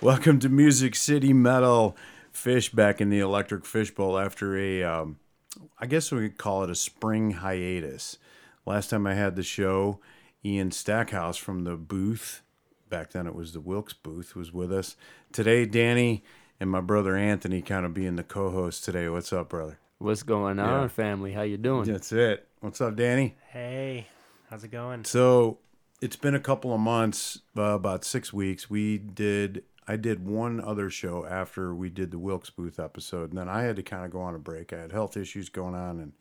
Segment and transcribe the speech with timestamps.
[0.00, 1.96] Welcome to Music City Metal.
[2.30, 5.18] Fish back in the Electric Fishbowl after a, um,
[5.80, 8.16] I guess we could call it a spring hiatus.
[8.64, 9.98] Last time I had the show,
[10.44, 12.42] Ian Stackhouse from the booth,
[12.88, 14.94] back then it was the Wilkes booth, was with us.
[15.32, 16.22] Today, Danny
[16.60, 19.08] and my brother Anthony kind of being the co-host today.
[19.08, 19.78] What's up, brother?
[19.98, 20.88] What's going on, Yeah.
[20.88, 21.32] family?
[21.32, 21.90] How you doing?
[21.90, 22.46] That's it.
[22.60, 23.34] What's up, Danny?
[23.50, 24.06] Hey,
[24.48, 25.04] how's it going?
[25.06, 25.58] So
[26.00, 28.70] it's been a couple of months, uh, about six weeks.
[28.70, 33.38] We did, I did one other show after we did the Wilkes Booth episode, and
[33.38, 34.74] then I had to kind of go on a break.
[34.74, 36.12] I had health issues going on and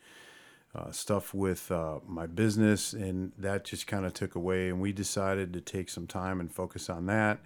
[0.73, 4.69] uh, stuff with uh, my business, and that just kind of took away.
[4.69, 7.39] And we decided to take some time and focus on that.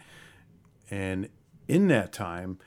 [0.91, 1.27] And
[1.67, 2.59] in that time,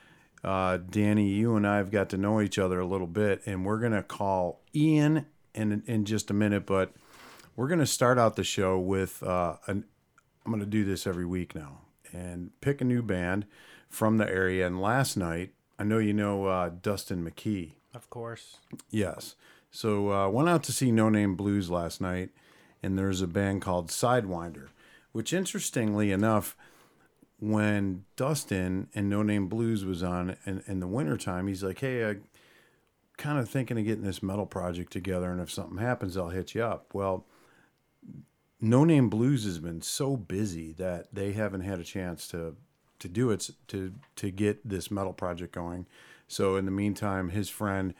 [0.42, 3.64] uh, Danny, you and I have got to know each other a little bit, and
[3.64, 6.92] we're gonna call Ian in in just a minute, but
[7.54, 9.84] we're to start out the show with uh, an.
[10.44, 11.83] I'm to do this every week now
[12.14, 13.46] and pick a new band
[13.88, 14.66] from the area.
[14.66, 17.72] And last night, I know you know uh, Dustin McKee.
[17.92, 18.58] Of course.
[18.90, 19.34] Yes.
[19.70, 22.30] So uh, went out to see No Name Blues last night,
[22.82, 24.68] and there's a band called Sydewynder,
[25.12, 26.56] which interestingly enough,
[27.40, 32.08] when Dustin and No Name Blues was on in, in the wintertime, he's like, hey,
[32.08, 32.16] I
[33.16, 36.54] kind of thinking of getting this metal project together, and if something happens, I'll hit
[36.54, 36.94] you up.
[36.94, 37.26] Well,
[38.64, 42.56] No Name Blues has been so busy that they haven't had a chance to
[42.98, 45.84] to do it to to get this metal project going.
[46.28, 47.92] So in the meantime, his friend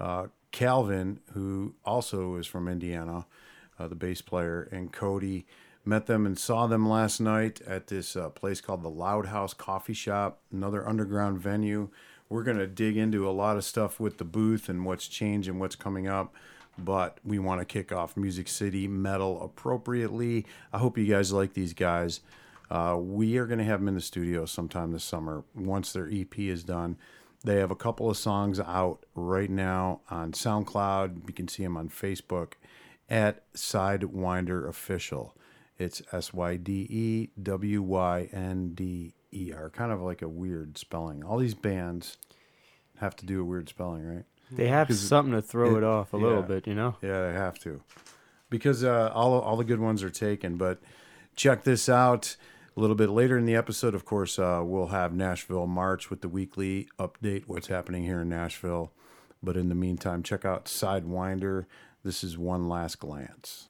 [0.00, 3.26] uh, Calvin, who also is from Indiana,
[3.78, 5.46] uh, the bass player, and Cody
[5.84, 9.54] met them and saw them last night at this uh, place called the Loud House
[9.54, 11.90] Coffee Shop, another underground venue.
[12.28, 15.60] We're gonna dig into a lot of stuff with the booth and what's changed and
[15.60, 16.34] what's coming up.
[16.78, 20.46] But we want to kick off Music City Metal appropriately.
[20.72, 22.20] I hope you guys like these guys.
[22.70, 26.08] Uh, we are going to have them in the studio sometime this summer once their
[26.12, 26.96] EP is done.
[27.44, 31.26] They have a couple of songs out right now on SoundCloud.
[31.26, 32.54] You can see them on Facebook
[33.08, 35.34] at Sydewynder Official.
[35.78, 39.70] It's S Y D E W Y N D E R.
[39.70, 41.22] Kind of like a weird spelling.
[41.24, 42.18] All these bands
[42.96, 44.24] have to do a weird spelling, right?
[44.50, 46.96] They have something to throw it- it, off a little bit, you know.
[47.02, 47.82] Yeah, they have to,
[48.50, 50.56] because uh, all all the good ones are taken.
[50.56, 50.80] But
[51.36, 52.36] check this out.
[52.76, 56.20] A little bit later in the episode, of course, uh, we'll have Nashville March with
[56.20, 58.92] the weekly update, what's happening here in Nashville.
[59.42, 61.66] But in the meantime, check out Sydewynder.
[62.04, 63.68] This is one last glance.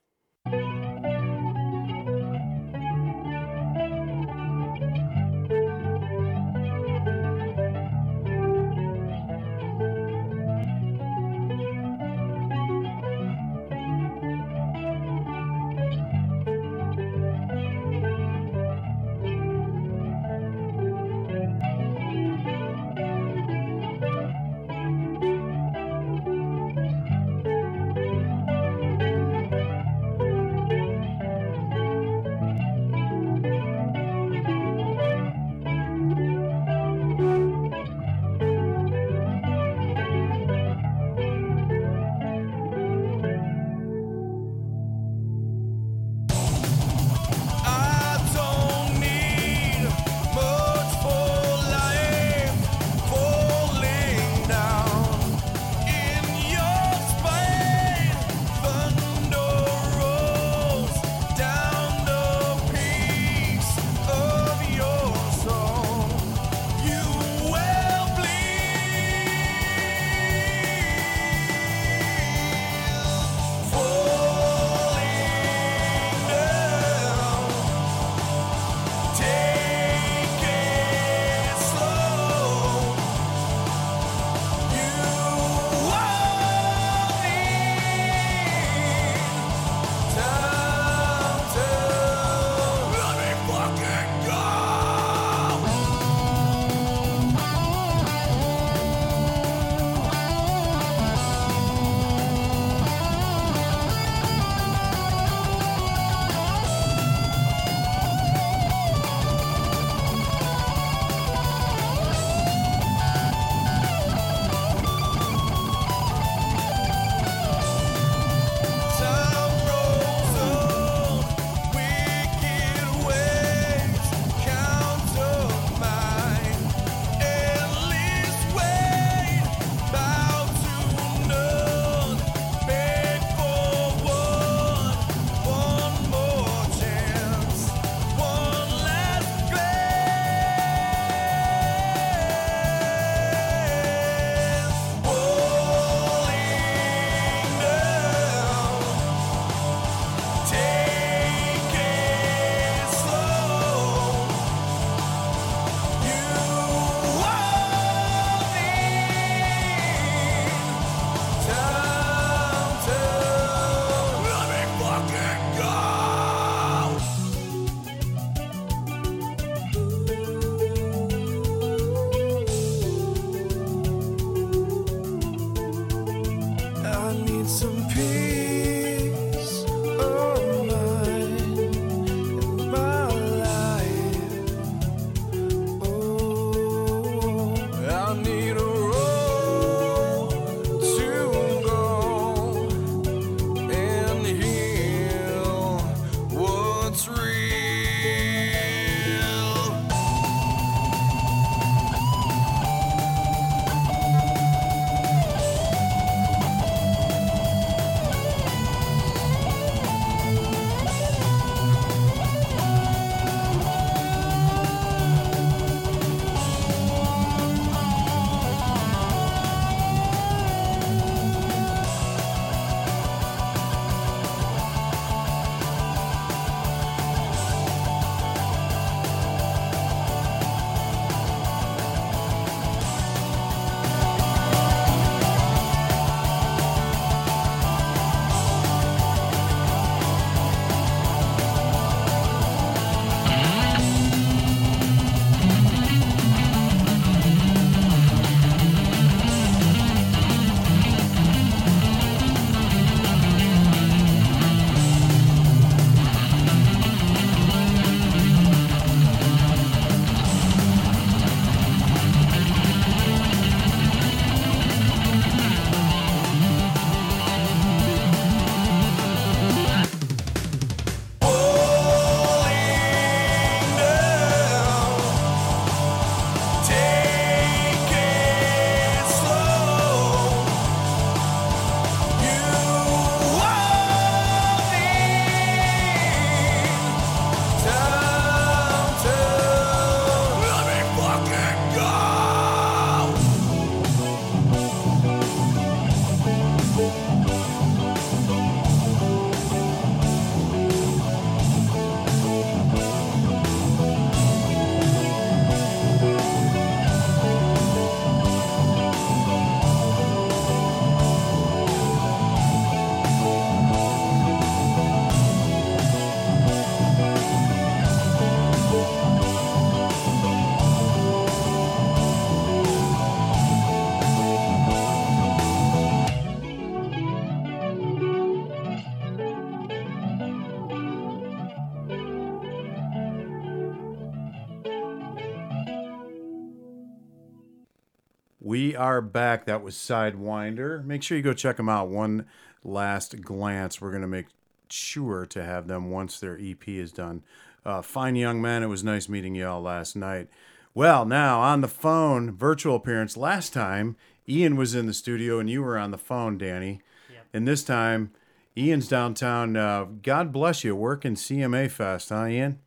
[338.78, 339.46] Are back.
[339.46, 340.84] That was Sydewynder.
[340.84, 341.88] Make sure you go check them out.
[341.88, 342.26] One
[342.62, 343.80] last glance.
[343.80, 344.26] We're going to make
[344.69, 347.25] sure to have them once their EP is done.
[347.66, 350.28] Uh, fine young man, It was nice meeting you all last night.
[350.75, 353.17] Well, now on the phone, virtual appearance.
[353.17, 353.96] Last time,
[354.29, 356.81] Ian was in the studio and you were on the phone, Danny.
[357.12, 357.26] Yep.
[357.34, 358.12] And this time,
[358.56, 359.56] Ian's downtown.
[359.56, 362.60] Uh, God bless you, working CMA Fest, huh, Ian?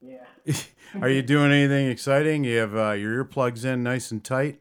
[0.00, 0.24] Yeah.
[1.00, 2.44] Are you doing anything exciting?
[2.44, 4.60] You have uh, your earplugs in nice and tight.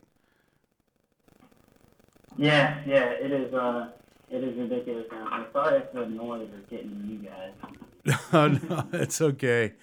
[2.37, 3.53] Yeah, yeah, it is.
[3.53, 3.89] Uh,
[4.29, 5.05] it is ridiculous.
[5.11, 5.27] Now.
[5.31, 8.19] I'm sorry if the noise is getting you guys.
[8.33, 9.73] oh, no, it's okay.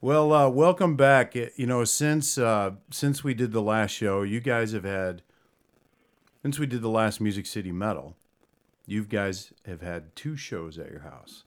[0.00, 1.34] Well, uh, welcome back.
[1.34, 5.22] You know, since uh, since we did the last show, you guys have had
[6.42, 8.16] since we did the last Music City Metal,
[8.86, 11.44] you guys have had two shows at your house.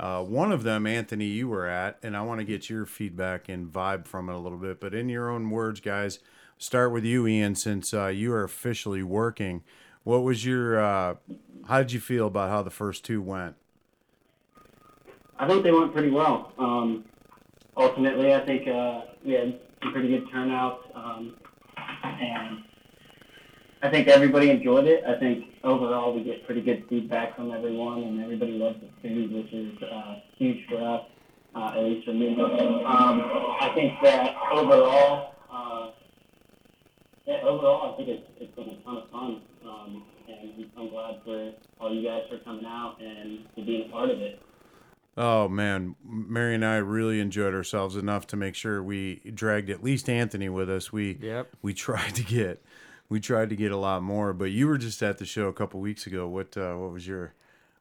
[0.00, 3.50] Uh, one of them, Anthony, you were at, and I want to get your feedback
[3.50, 4.80] and vibe from it a little bit.
[4.80, 6.20] But in your own words, guys,
[6.56, 9.62] start with you, Ian, since uh, you are officially working.
[10.02, 10.80] What was your?
[10.80, 11.16] Uh,
[11.68, 13.56] how did you feel about how the first two went?
[15.38, 16.54] I think they went pretty well.
[16.56, 17.04] Um,
[17.76, 21.36] ultimately, I think uh, we had some pretty good turnouts, um,
[22.02, 22.62] and
[23.82, 25.04] I think everybody enjoyed it.
[25.06, 29.32] I think overall we get pretty good feedback from everyone, and everybody loves the food,
[29.32, 31.02] which is uh, huge for us,
[31.54, 32.38] uh, at least for me.
[32.38, 33.22] Um,
[33.60, 35.90] I think that overall, uh,
[37.26, 41.22] yeah, overall, I think it's, it's been a ton of fun, um, and I'm glad
[41.24, 44.42] for all you guys for coming out and to being a part of it.
[45.16, 49.82] Oh man, Mary and I really enjoyed ourselves enough to make sure we dragged at
[49.82, 50.92] least Anthony with us.
[50.92, 51.48] We Yep.
[51.62, 52.62] we tried to get
[53.10, 55.52] we tried to get a lot more, but you were just at the show a
[55.52, 56.26] couple weeks ago.
[56.26, 57.34] What uh, what was your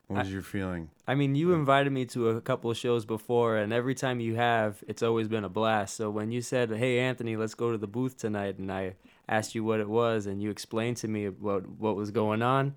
[0.08, 0.90] what was your feeling?
[1.08, 4.36] I mean, you invited me to a couple of shows before, and every time you
[4.36, 5.96] have, it's always been a blast.
[5.96, 8.96] So when you said, "Hey, Anthony, let's go to the booth tonight," and I
[9.30, 12.76] asked you what it was, and you explained to me what what was going on,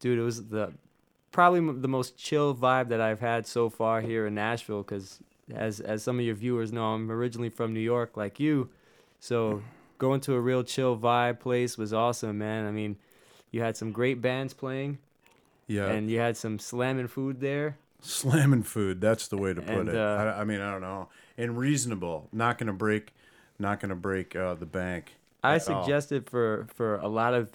[0.00, 0.72] dude, it was the
[1.30, 4.82] probably m- the most chill vibe that I've had so far here in Nashville.
[4.82, 5.20] Because
[5.54, 8.70] as as some of your viewers know, I'm originally from New York, like you,
[9.20, 9.62] so
[10.02, 12.66] going to a real chill vibe place was awesome, man.
[12.66, 12.96] I mean,
[13.52, 14.98] you had some great bands playing
[15.68, 17.76] Yeah, and you had some slamming food there.
[18.00, 19.00] slamming food.
[19.00, 19.96] That's the way to put And, it.
[19.96, 21.08] uh, I, I mean, I don't know.
[21.38, 22.28] And reasonable.
[22.32, 23.12] Not gonna break.
[23.60, 25.14] Not gonna break uh, the bank.
[25.44, 25.60] I all.
[25.60, 27.50] suggested for for a lot of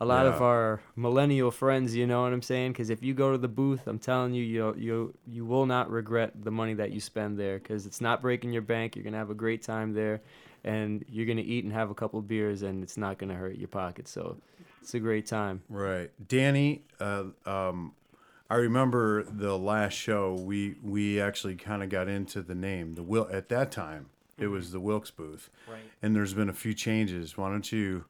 [0.00, 2.72] a lot of our millennial friends, you know what I'm saying?
[2.72, 5.90] Because if you go to the booth, I'm telling you, you you you will not
[5.90, 7.58] regret the money that you spend there.
[7.58, 8.94] Because it's not breaking your bank.
[8.94, 10.20] You're gonna have a great time there,
[10.64, 13.56] and you're gonna eat and have a couple of beers, and it's not gonna hurt
[13.56, 14.06] your pocket.
[14.08, 14.36] So
[14.82, 15.62] it's a great time.
[15.68, 16.82] Right, Danny.
[17.00, 17.92] Uh, um,
[18.50, 20.34] I remember the last show.
[20.34, 22.94] We we actually kind of got into the name.
[22.94, 25.80] The will at that time it was the Wilkes booth, Right.
[26.02, 27.38] and there's been a few changes.
[27.38, 28.04] Why don't you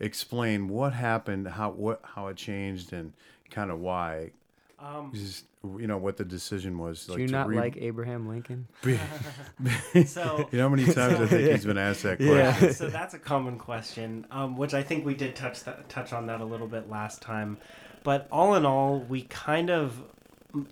[0.00, 3.12] explain what happened, how what how it changed, and
[3.50, 4.30] kind of why?
[4.78, 7.06] Um, Just you know what the decision was.
[7.06, 8.68] Do you to not re- like Abraham Lincoln?
[10.06, 12.36] So- you know how many times I think he's been asked that question.
[12.68, 12.70] Yeah.
[12.72, 16.26] so that's a common question, um, which I think we did touch that, touch on
[16.26, 17.58] that a little bit last time.
[18.04, 20.00] But all in all, we kind of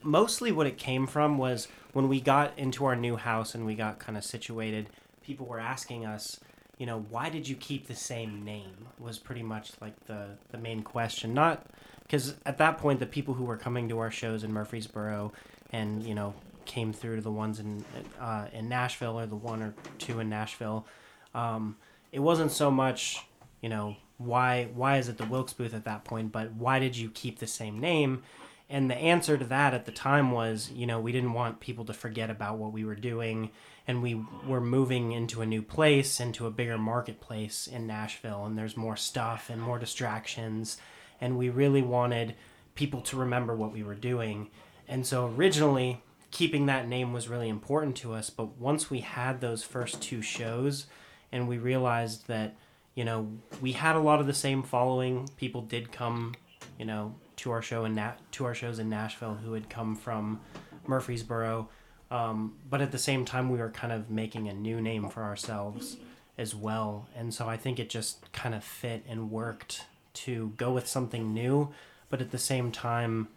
[0.03, 3.75] mostly what it came from was when we got into our new house and we
[3.75, 4.89] got kind of situated.
[5.23, 6.39] People were asking us,
[6.79, 8.89] you know, why did you keep the same name?
[8.99, 11.33] Was pretty much like the the main question.
[11.35, 11.67] Not
[12.03, 15.33] because at that point the people who were coming to our shows in Murfreesboro
[15.73, 16.35] and you know
[16.67, 17.85] came through to the ones in
[18.21, 20.87] uh, in Nashville or the one or two in Nashville,
[21.35, 21.77] um,
[22.13, 23.25] it wasn't so much
[23.63, 26.97] you know why why is it the Wilkes booth at that point, but why did
[26.97, 28.23] you keep the same name?
[28.69, 31.85] And the answer to that at the time was, you know, we didn't want people
[31.85, 33.51] to forget about what we were doing,
[33.87, 38.59] and we were moving into a new place, into a bigger marketplace in Nashville, and
[38.59, 40.79] there's more stuff and more distractions,
[41.21, 42.35] and we really wanted
[42.75, 44.51] people to remember what we were doing.
[44.89, 49.41] And so originally, keeping that name was really important to us, but once we had
[49.41, 50.87] those first two shows,
[51.31, 52.57] and we realized that,
[52.97, 53.29] you know,
[53.61, 56.35] we had a lot of the same following, people did come,
[56.79, 59.95] you know, to our show in Nat- to our shows in Nashville who had come
[59.95, 60.41] from
[60.87, 61.69] Murfreesboro.
[62.11, 65.23] Um, but at the same time, we were kind of making a new name for
[65.23, 65.97] ourselves
[66.39, 67.09] as well.
[67.17, 71.35] And so I think it just kind of fit and worked to go with something
[71.35, 71.73] new,
[72.09, 73.29] but at the same time,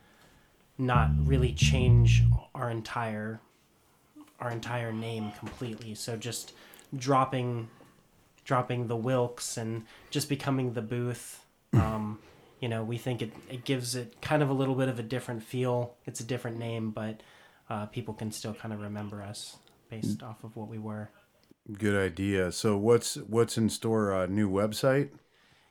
[0.77, 2.23] not really change
[2.55, 3.41] our entire
[4.39, 5.93] our entire name completely.
[5.95, 6.53] So just
[6.95, 7.69] dropping
[8.45, 11.45] dropping the Wilkes and just becoming the booth.
[11.73, 12.19] Um,
[12.59, 15.03] you know, we think it, it gives it kind of a little bit of a
[15.03, 15.95] different feel.
[16.05, 17.21] It's a different name, but
[17.69, 19.57] uh, people can still kind of remember us
[19.89, 21.09] based off of what we were.
[21.71, 22.51] Good idea.
[22.51, 24.11] So what's what's in store?
[24.11, 25.09] A new website?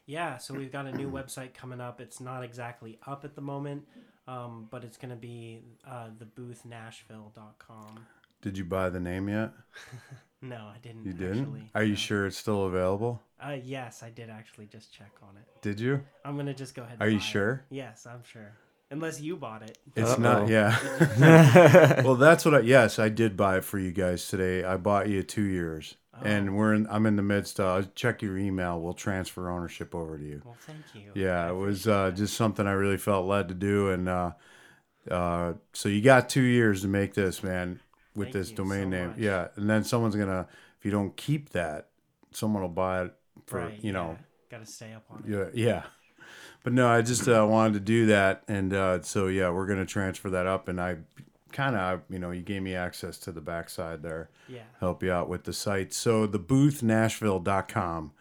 [0.07, 2.01] Yeah, so we've got a new website coming up.
[2.01, 3.85] It's not exactly up at the moment,
[4.27, 8.07] um, but it's going to be uh, theboothnashville.com.
[8.41, 9.53] Did you buy the name yet?
[10.41, 11.05] No, I didn't.
[11.05, 11.41] You didn't?
[11.41, 11.71] Actually.
[11.75, 13.21] Are you sure it's still available?
[13.43, 15.45] Uh, yes, I did actually just check on it.
[15.63, 16.03] Did you?
[16.25, 16.97] I'm gonna just go ahead.
[17.01, 17.29] Are and you buy it.
[17.29, 17.65] sure?
[17.71, 18.53] Yes, I'm sure.
[18.91, 19.77] Unless you bought it.
[19.97, 20.21] It's Uh-oh.
[20.23, 20.49] not.
[20.49, 20.75] Yeah.
[22.05, 22.61] well, that's what I.
[22.61, 24.65] Yes, I did buy it for you guys today.
[24.65, 26.21] I bought you two years, Oh.
[26.25, 26.87] and we're in.
[26.89, 27.61] I'm in the midst.
[27.61, 28.81] of check your email.
[28.81, 30.41] We'll transfer ownership over to you.
[30.45, 31.11] Well, thank you.
[31.15, 32.17] Yeah, I it was uh, that.
[32.17, 34.33] just something I really felt led to do, and uh,
[35.11, 37.81] uh, so you got two years to make this, man,
[38.19, 39.09] with Thank this domain so name.
[39.09, 39.19] much.
[39.19, 40.47] Yeah, and then someone's gonna,
[40.79, 41.89] if you don't keep that,
[42.33, 43.15] someone will buy it
[43.47, 44.19] for Right, you know,
[44.51, 45.31] Got to stay up on it.
[45.31, 45.83] yeah, yeah.
[46.65, 49.87] But no, I just uh, wanted to do that, and uh, so yeah, we're gonna
[49.87, 50.97] transfer that up, and I
[51.53, 54.65] kind of, you know, you gave me access to the backside there Yeah.
[54.81, 55.95] help you out with the site.
[55.95, 58.13] So the boothnashville.com.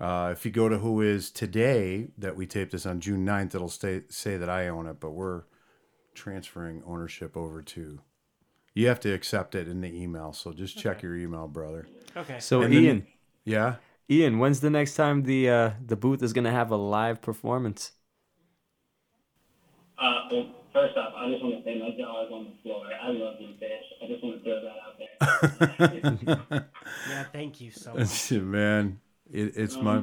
[0.00, 3.54] Uh, if you go to who is today that we taped this on June 9th,
[3.54, 5.42] it'll stay, say that I own it, but we're
[6.14, 8.00] transferring ownership over to.
[8.74, 11.06] You have to accept it in the email, so just check Okay.
[11.06, 11.86] your email, brother.
[12.16, 12.40] Okay.
[12.40, 13.06] So And then- Ian,
[13.44, 13.76] Yeah.
[14.10, 17.92] Ian, when's the next time the uh, the booth is gonna have a live performance?
[19.98, 22.84] Uh, well, first off, I just want to say my jaw is on the floor.
[23.02, 23.84] I love you, fish.
[24.02, 26.68] I just want to throw that out there.
[27.08, 27.24] yeah.
[27.32, 28.30] Thank you so much.
[28.32, 29.00] Man,
[29.30, 30.02] it, it's my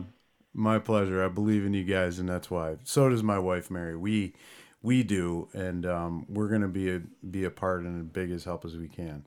[0.53, 1.23] my pleasure.
[1.23, 2.77] I believe in you guys, and that's why.
[2.83, 3.95] So does my wife, Mary.
[3.97, 4.33] We
[4.81, 8.45] we do, and um, we're gonna be a be a part and as big as
[8.45, 9.25] help as we can.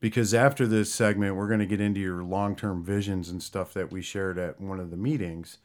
[0.00, 3.92] Because after this segment, we're gonna get into your long term visions and stuff that
[3.92, 5.58] we shared at one of the meetings,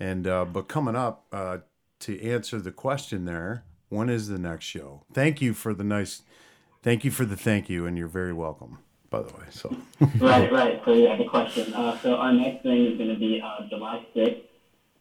[0.00, 1.58] and uh, but coming up uh,
[2.00, 5.02] to answer the question there, when is the next show?
[5.12, 6.22] Thank you for the nice,
[6.82, 8.78] thank you for the thank you, and you're very welcome.
[9.08, 9.74] By the way, so.
[10.20, 10.82] right, right.
[10.84, 11.72] So yeah, the question.
[11.72, 14.42] Uh, so our next thing is going to be uh, July 6th.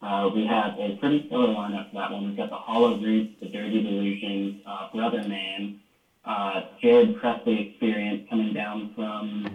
[0.05, 2.27] Uh, we have a pretty stellar lineup for that one.
[2.27, 5.79] We've got the Hollow Roots, the Dirty Delusions, uh, Brother Man,
[6.23, 9.47] uh, Jared Presley Experience coming down from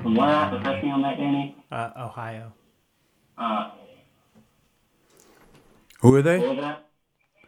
[0.00, 0.52] from where at?
[0.52, 1.56] Refresh me on that, Danny.
[1.72, 2.52] Uh, Ohio.
[3.36, 3.70] Uh,
[6.02, 6.38] Who are they?
[6.38, 6.86] what was that?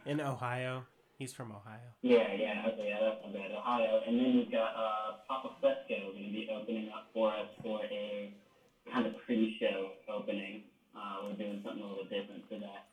[0.05, 0.83] In Ohio.
[1.17, 1.79] He's from Ohio.
[2.01, 3.51] Yeah, yeah, okay, yeah, that's not bad.
[3.51, 4.01] Ohio.
[4.05, 7.81] And then we've got uh, Papa Fresco going to be opening up for us for
[7.85, 8.33] a
[8.91, 10.63] kind of pre-show opening.
[10.97, 12.87] Uh, we're doing something a little different for that.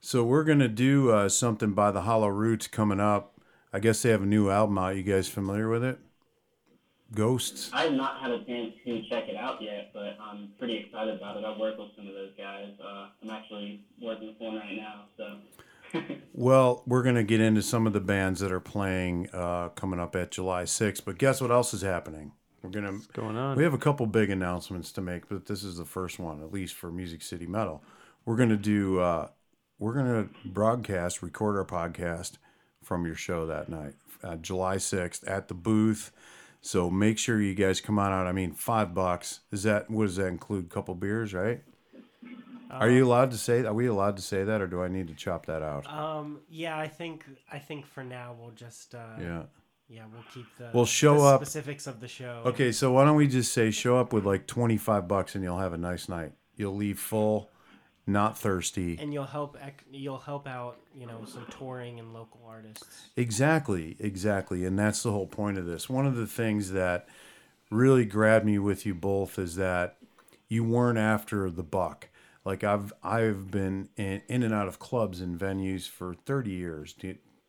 [0.00, 3.38] So we're gonna do uh, something by the Hollow Roots coming up.
[3.72, 4.96] I guess they have a new album out.
[4.96, 5.98] You guys familiar with it?
[7.14, 7.70] Ghosts.
[7.72, 11.16] I have not had a chance to check it out yet, but I'm pretty excited
[11.16, 11.44] about it.
[11.44, 12.70] I work with some of those guys.
[12.82, 15.36] Uh, I'm actually working with one right now, so.
[16.32, 20.14] Well, we're gonna get into some of the bands that are playing uh, coming up
[20.14, 21.04] at July 6th.
[21.04, 22.32] But guess what else is happening?
[22.62, 23.56] We're gonna What's going on?
[23.56, 26.52] we have a couple big announcements to make, but this is the first one, at
[26.52, 27.82] least for Music City Metal.
[28.24, 29.28] We're gonna do uh,
[29.78, 32.32] we're gonna broadcast, record our podcast
[32.82, 36.12] from your show that night, uh, July 6th at the booth.
[36.62, 38.26] So make sure you guys come on out.
[38.26, 39.40] I mean, five bucks.
[39.50, 40.66] Is that what does that include?
[40.66, 41.62] A couple beers, right?
[42.70, 43.64] Are you allowed to say?
[43.64, 45.86] Are we allowed to say that, or do I need to chop that out?
[45.92, 46.40] Um.
[46.50, 46.78] Yeah.
[46.78, 47.24] I think.
[47.50, 48.94] I think for now we'll just.
[48.94, 49.42] Uh, Yeah.
[49.90, 50.02] Yeah.
[50.12, 50.70] We'll keep the.
[50.72, 52.42] We'll show the up- Specifics of the show.
[52.46, 55.42] Okay, so why don't we just say show up with like twenty five bucks and
[55.44, 56.32] you'll have a nice night.
[56.56, 57.50] You'll leave full,
[58.06, 58.98] not thirsty.
[59.00, 59.56] And you'll help.
[59.90, 60.78] You'll help out.
[60.94, 63.08] You know, some touring and local artists.
[63.16, 64.64] Exactly, exactly.
[64.64, 65.88] And that's the whole point of this.
[65.88, 67.08] One of the things that
[67.70, 69.96] really grabbed me with you both is that
[70.48, 72.08] you weren't after the buck.
[72.44, 76.92] Like I've I've been in, in and out of clubs and venues for 30 years,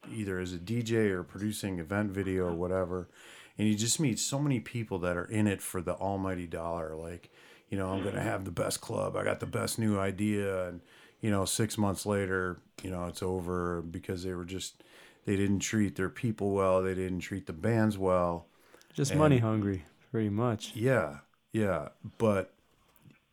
[0.09, 3.09] either as a DJ or producing event video or whatever.
[3.57, 6.95] And you just meet so many people that are in it for the almighty dollar.
[6.95, 7.29] Like,
[7.69, 8.29] you know, I'm going to mm-hmm.
[8.29, 9.15] have the best club.
[9.15, 10.67] I got the best new idea.
[10.67, 10.81] And,
[11.19, 14.83] you know, six months later, you know, it's over because they were just,
[15.25, 16.81] they didn't treat their people well.
[16.81, 18.47] They didn't treat the bands well.
[18.93, 20.75] Just and- money hungry, pretty much.
[20.75, 21.19] Yeah,
[21.53, 21.89] yeah.
[22.17, 22.53] But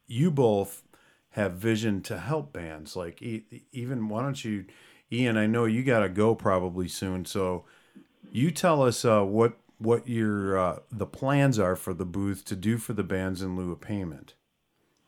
[0.07, 0.83] you both
[1.31, 2.97] have vision to help bands.
[2.97, 4.65] Like e- even why don't you,
[5.13, 5.37] Ian?
[5.37, 7.25] I know you got to go probably soon.
[7.25, 7.65] So
[8.31, 12.57] you tell us uh, what what your uh, the plans are for the booth to
[12.57, 14.35] do for the bands in lieu of payment.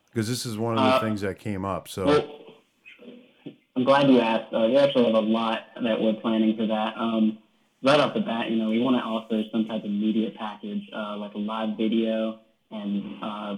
[0.07, 1.87] Because this is one of the Uh, things that came up.
[1.87, 2.27] So Well,
[3.75, 4.53] I'm glad you asked.
[4.53, 6.97] Uh, we actually have a lot that we're planning for that.
[6.97, 7.37] Um,
[7.83, 10.89] right off the bat, you know, we want to offer some type of media package,
[10.93, 12.39] uh, like a live video
[12.71, 13.57] and uh,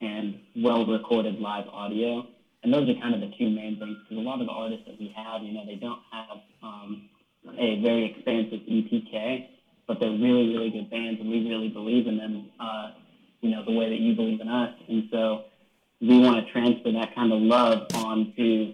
[0.00, 2.26] and well-recorded live audio.
[2.62, 4.84] And those are kind of the two main things because a lot of the artists
[4.86, 7.08] that we have, you know, they don't have um,
[7.58, 9.46] a very expansive EPK,
[9.88, 12.46] but they're really, really good bands, and we really believe in them.
[12.60, 12.90] Uh,
[13.42, 14.72] you know, the way that you believe in us.
[14.88, 15.44] And so
[16.00, 18.72] we want to transfer that kind of love onto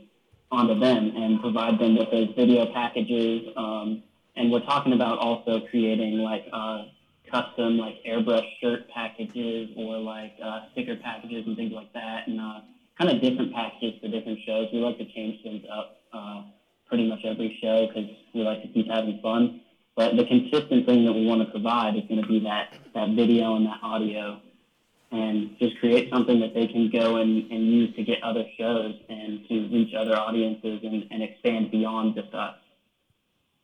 [0.50, 3.48] onto them and provide them with those video packages.
[3.56, 4.02] Um,
[4.36, 6.84] and we're talking about also creating like uh,
[7.30, 12.40] custom like airbrush shirt packages or like uh, sticker packages and things like that, and
[12.40, 12.60] uh,
[12.98, 14.68] kind of different packages for different shows.
[14.72, 16.42] We like to change things up uh,
[16.88, 19.60] pretty much every show because we like to keep having fun.
[19.96, 23.10] But the consistent thing that we want to provide is going to be that that
[23.16, 24.40] video and that audio
[25.10, 28.94] and just create something that they can go and, and use to get other shows
[29.08, 32.56] and to reach other audiences and, and expand beyond just us.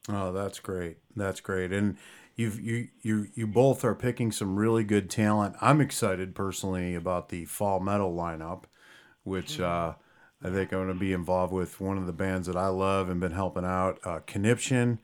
[0.09, 0.99] Oh, that's great.
[1.15, 1.73] That's great.
[1.73, 1.97] And
[2.37, 5.57] you've you you you both are picking some really good talent.
[5.61, 8.65] I'm excited personally about the fall metal lineup,
[9.25, 9.95] which uh,
[10.43, 13.09] I think I'm going to be involved with one of the bands that I love
[13.09, 13.99] and been helping out.
[14.05, 15.01] Uh, Conniption,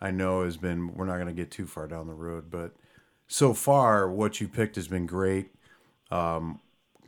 [0.00, 0.94] I know has been.
[0.94, 2.74] We're not going to get too far down the road, but
[3.26, 5.48] so far what you picked has been great.
[6.10, 6.60] Um,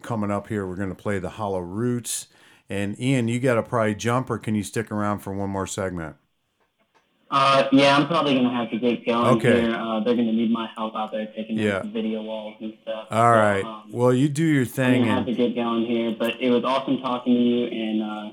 [0.02, 2.28] coming up here, we're going to play the Hollow Roots.
[2.68, 5.66] And Ian, you got to probably jump, or can you stick around for one more
[5.66, 6.16] segment?
[7.28, 9.62] Uh, yeah, I'm probably gonna have to get going Okay.
[9.62, 9.74] here.
[9.74, 11.80] Uh, they're gonna need my help out there taking Yeah.
[11.80, 13.08] the video walls and stuff.
[13.10, 13.64] All So, right.
[13.64, 16.40] um, Well, you do your I'm thing, gonna have and to get going here, but
[16.40, 18.30] it was awesome talking to you and uh,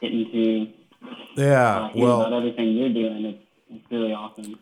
[0.00, 0.68] getting to
[1.06, 1.88] uh, yeah.
[1.92, 3.24] hear about Well, everything you're doing.
[3.26, 4.58] It's, it's really awesome.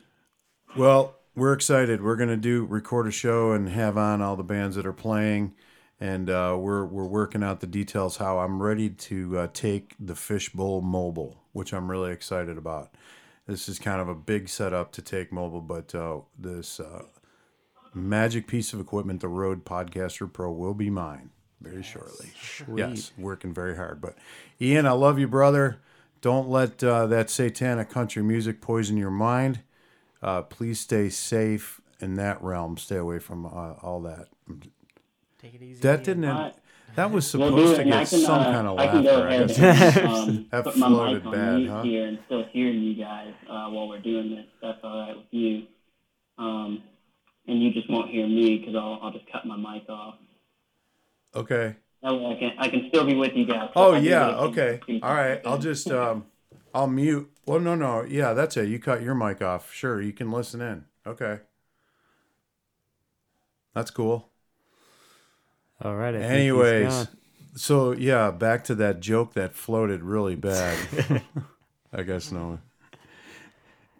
[0.76, 2.02] well, we're excited.
[2.02, 5.54] We're gonna do record a show and have on all the bands that are playing,
[6.00, 8.16] and uh, we're we're working out the details.
[8.16, 12.90] How I'm ready to uh, take the Fishbowl mobile, which I'm really excited about.
[13.48, 17.04] This is kind of a big setup to take mobile, but uh, this uh,
[17.94, 22.30] magic piece of equipment, the Rode Podcaster Pro, will be mine very shortly.
[22.76, 24.02] Yes, working very hard.
[24.02, 24.16] But
[24.61, 25.80] Ian, I love you, brother.
[26.20, 29.61] Don't let uh, that satanic country music poison your mind.
[30.22, 32.76] Uh, please stay safe in that realm.
[32.76, 34.28] Stay away from uh, all that.
[35.40, 35.80] Take it easy.
[35.80, 36.26] That didn't.
[36.26, 36.54] Alright.
[36.98, 39.22] That was We'll supposed do to get can, some uh, kind of I can go
[39.22, 41.82] ahead and um, That put my mic on bad, mute huh?
[41.84, 44.46] here and still hearing you guys uh, while we're doing this.
[44.61, 45.62] That's all right with you.
[46.38, 46.82] Um,
[47.46, 50.16] and you just won't hear me because I'll, I'll just cut my mic off.
[51.37, 51.76] Okay.
[52.02, 53.70] That way I can I can still be with you guys.
[53.76, 54.30] Oh I yeah.
[54.30, 54.80] Okay.
[55.00, 55.40] All right.
[55.46, 56.26] I'll just um,
[56.74, 57.30] I'll mute.
[57.46, 58.02] Well, no, no.
[58.02, 58.68] Yeah, that's it.
[58.68, 59.72] You cut your mic off.
[59.72, 60.84] Sure, you can listen in.
[61.06, 61.42] Okay.
[63.72, 64.27] That's cool.
[65.82, 66.14] All right.
[66.14, 67.08] I Anyways, gone.
[67.54, 70.76] so yeah, back to that joke that floated really bad.
[71.92, 72.58] I guess no.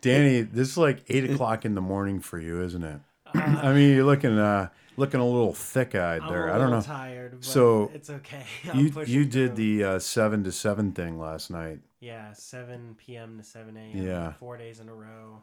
[0.01, 3.01] Danny, this is like eight o'clock in the morning for you, isn't it?
[3.35, 6.49] I mean, you're looking uh looking a little thick eyed there.
[6.49, 6.81] a I don't know.
[6.81, 8.45] Tired, but So, it's okay.
[8.73, 9.65] I'm You you did through.
[9.65, 11.81] the uh, seven to seven thing last night.
[12.01, 13.39] yeah 7 p.m.
[13.39, 13.97] to 7 a.m.
[14.07, 14.33] Yeah.
[14.35, 15.43] four days in a row.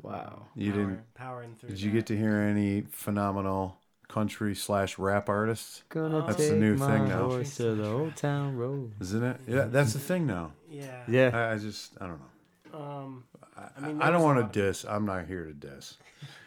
[0.00, 0.46] Wow.
[0.54, 1.14] You Power- didn't.
[1.14, 1.70] powering through.
[1.70, 3.76] Did you get to hear any phenomenal
[4.12, 5.82] country slash rap artists?
[5.88, 7.28] Gonna That's take the new my thing now.
[7.28, 8.92] horse to the old town road.
[9.00, 9.36] Isn't it?
[9.48, 10.52] Yeah, that's the thing now.
[10.70, 11.02] Yeah.
[11.08, 11.30] Yeah.
[11.32, 12.78] I, I just I don't know.
[12.78, 13.24] Um.
[13.56, 14.84] I, I mean, I don't want to diss.
[14.84, 15.94] I'm not here to diss.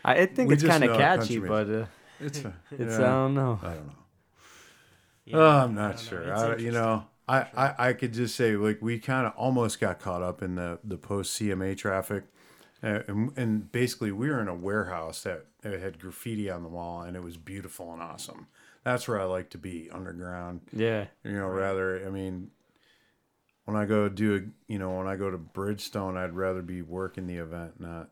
[0.04, 1.86] I, I think We it's kind of catchy, but uh,
[2.20, 3.60] It's a, it's yeah, I don't know.
[3.62, 3.94] I don't know.
[5.26, 6.10] Yeah, Oh, I'm not don't know.
[6.10, 6.34] sure.
[6.36, 10.00] I, you know, I, I, I could just say like we kind of almost got
[10.00, 12.24] caught up in the the post CMA traffic,
[12.84, 16.70] uh, and, and basically we were in a warehouse that, that had graffiti on the
[16.70, 18.48] wall, and it was beautiful and awesome.
[18.84, 20.62] That's where I like to be underground.
[20.72, 21.06] Yeah.
[21.24, 22.52] You know, rather I mean,
[23.66, 26.82] when I go do a you know when I go to Bridgestone, I'd rather be
[26.82, 28.10] working the event, not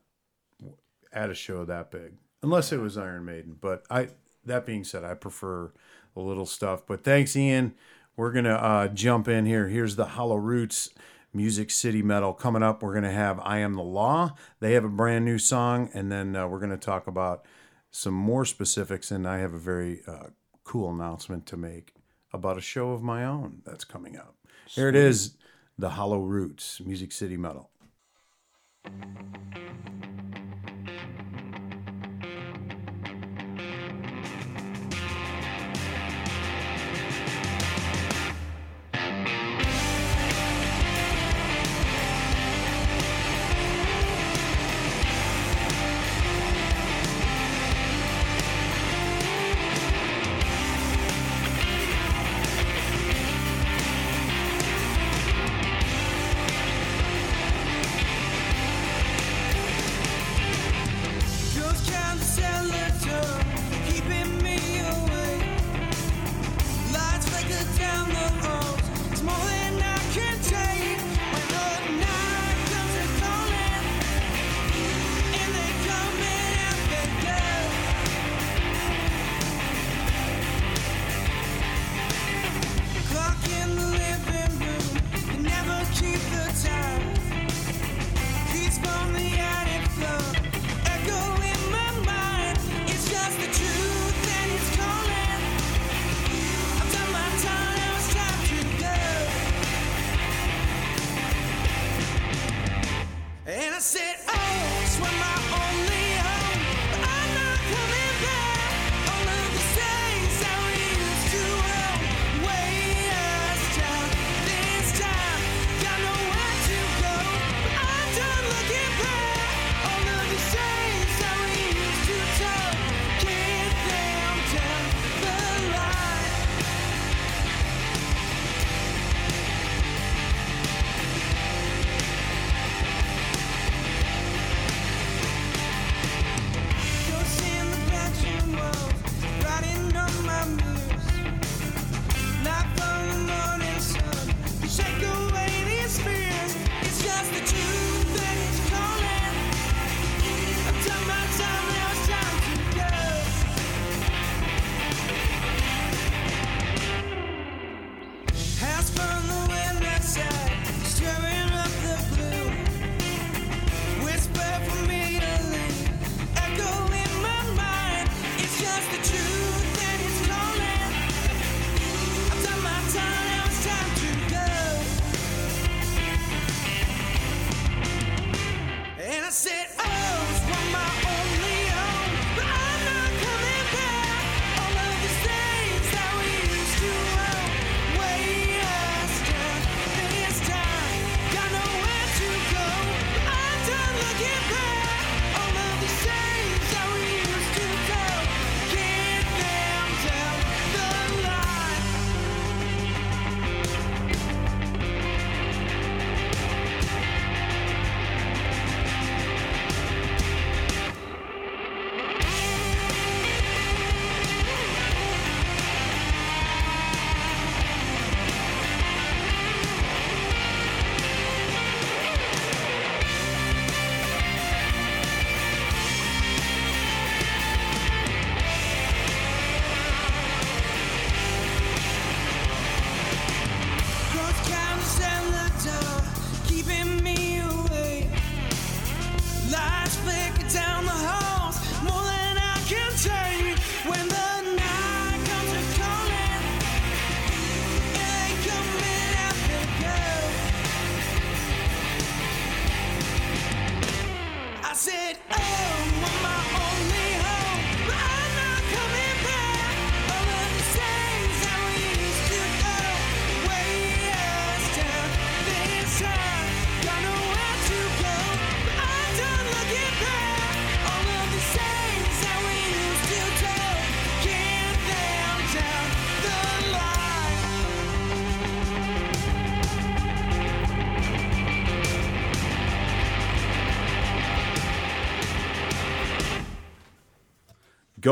[1.11, 3.55] at a show that big, unless it was Iron Maiden.
[3.59, 4.09] But I
[4.45, 5.71] that being said, I prefer
[6.15, 6.85] the little stuff.
[6.87, 7.75] But thanks, Ian.
[8.15, 9.67] We're gonna uh, jump in here.
[9.67, 10.89] Here's the Hollow Roots
[11.33, 12.83] Music City Metal coming up.
[12.83, 14.35] We're gonna have I Am the Law.
[14.59, 17.45] They have a brand new song, and then uh, we're gonna talk about
[17.91, 19.11] some more specifics.
[19.11, 20.27] And I have a very uh,
[20.63, 21.93] cool announcement to make
[22.31, 24.35] about a show of my own that's coming up.
[24.67, 25.37] Here it is,
[25.77, 27.69] the Hollow Roots Music City Metal.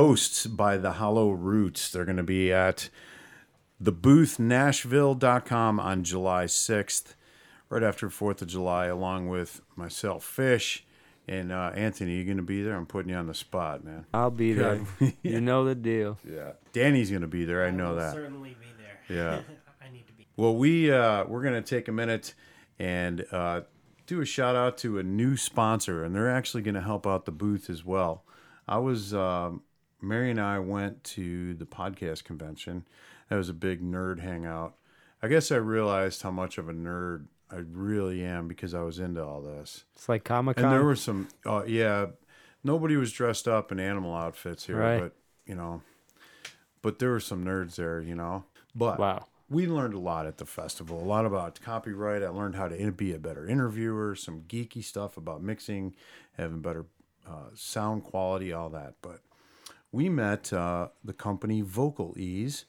[0.02, 1.92] Ghosts by the Hollow Roots.
[1.92, 2.90] They're going to be at
[3.80, 7.14] the booth nashville.com on July 6th,
[7.70, 10.88] right after 4th of July, along with myself, Fish,
[11.28, 12.16] and uh, Anthony.
[12.16, 12.76] You're going to be there?
[12.76, 14.08] I'm putting you on the spot, man.
[14.12, 14.82] I'll be there.
[15.00, 15.12] Yeah.
[15.22, 16.18] You know the deal.
[16.28, 16.54] Yeah.
[16.74, 17.64] Danny's going to be there.
[17.64, 18.16] I know will that.
[18.16, 19.16] Certainly be there.
[19.16, 19.42] Yeah.
[19.88, 20.26] I need to be.
[20.36, 22.34] Well, we uh, we're gonna take a minute
[22.80, 23.62] and uh,
[24.08, 27.32] do a shout out to a new sponsor, and they're actually gonna help out the
[27.32, 28.24] booth as well.
[28.68, 29.62] I was um
[30.02, 32.86] Mary and I went to the podcast convention.
[33.30, 34.76] That was a big nerd hangout.
[35.22, 39.00] I guess I realized how much of a nerd I really am because I was
[39.00, 39.84] into all this.
[39.96, 40.66] It's like Comic Con.
[40.66, 42.08] And there were some, uh, yeah,
[42.64, 45.00] nobody was dressed up in animal outfits here, Right.
[45.02, 45.82] but you know,
[46.82, 48.46] but there were some nerds there, you know.
[48.74, 49.28] But Wow.
[49.50, 51.00] we learned a lot at the festival.
[51.02, 52.24] A lot about copyright.
[52.24, 54.16] I learned how to be a better interviewer.
[54.16, 55.94] Some geeky stuff about mixing,
[56.38, 56.86] having better
[57.28, 58.96] uh, sound quality, all that.
[59.02, 59.20] But
[59.92, 62.66] we met uh, the company VocalEze,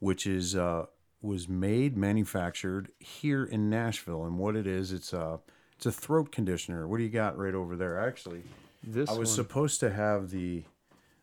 [0.00, 0.86] which is uh,
[1.22, 4.24] was made manufactured here in Nashville.
[4.24, 5.40] And what it is, it's a
[5.76, 6.86] it's a throat conditioner.
[6.88, 7.98] What do you got right over there?
[8.00, 8.42] Actually,
[8.82, 9.34] This I was one.
[9.36, 10.64] supposed to have the.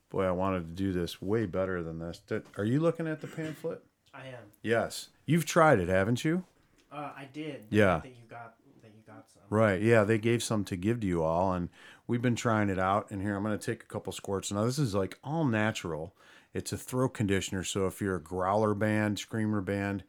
[0.10, 2.20] Boy, I wanted to do this way better than this.
[2.28, 3.82] Did- Are you looking at the pamphlet?
[4.14, 4.44] I am.
[4.62, 5.10] Yes.
[5.26, 6.44] You've tried it, haven't you?
[6.92, 7.66] Uh, I did.
[7.72, 8.02] Yeah.
[8.04, 8.54] That you got.
[8.84, 9.42] That you got some.
[9.50, 9.82] Right.
[9.82, 11.70] Yeah, they gave some to give to you all, and
[12.14, 13.10] we've been trying it out.
[13.10, 14.52] And here, I'm going to take a couple squirts.
[14.52, 16.16] Now, this is like all natural.
[16.54, 17.64] It's a throat conditioner.
[17.64, 20.04] So if you're a growler band, screamer band,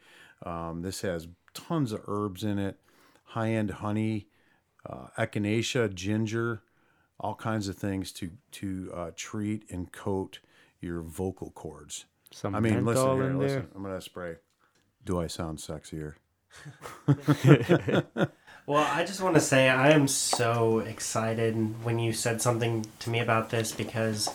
[0.45, 2.79] um, this has tons of herbs in it,
[3.25, 4.27] high end honey,
[4.85, 6.63] uh, echinacea, ginger,
[7.19, 10.41] all kinds of things to to uh, treat and coat
[10.83, 12.05] your vocal cords.
[12.33, 13.33] Some I mean, listen here.
[13.33, 13.67] Listen, there.
[13.75, 14.35] I'm going to spray.
[15.07, 16.17] Do I sound sexier?
[18.67, 23.11] Well, I just want to say I am so excited when you said something to
[23.11, 24.31] me about this because,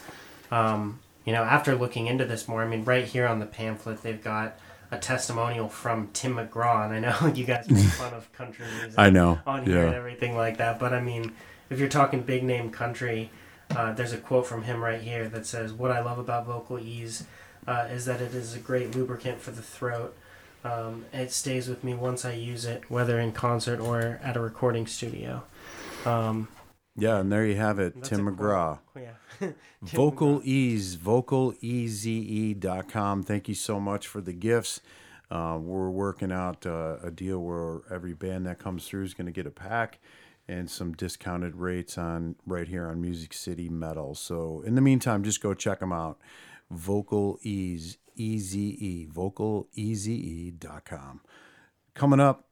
[0.52, 4.04] um, you know, after looking into this more, I mean, right here on the pamphlet,
[4.04, 4.60] they've got
[4.92, 9.00] a testimonial from Tim McGraw, and I know you guys make fun of country music
[9.00, 9.40] I know.
[9.48, 11.34] on here and everything like that, but I mean,
[11.72, 13.32] if you're talking big name country,
[13.76, 17.24] uh, there's a quote from him right here that says, "What I love about VocalEze
[17.68, 20.16] uh, is that it is a great lubricant for the throat."
[20.64, 24.40] Um, it stays with me once I use it, whether in concert or at a
[24.40, 25.44] recording studio.
[26.06, 26.48] Um,
[26.98, 28.26] Yeah, and there you have it, Tim.
[28.28, 28.80] McGraw.
[28.96, 29.50] yeah.
[29.86, 33.24] VocalEze, vocaleze.com.
[33.24, 34.82] Thank you so much for the gifts.
[35.32, 39.28] Uh, we're working out uh, a deal where every band that comes through is going
[39.28, 40.00] to get a pack
[40.48, 44.16] and some discounted rates on right here on Music City Metal.
[44.16, 46.18] So in the meantime, just go check them out.
[46.74, 49.08] VocalEze, E Z E,
[50.10, 51.22] vocaleze.com.
[51.96, 52.46] Coming up,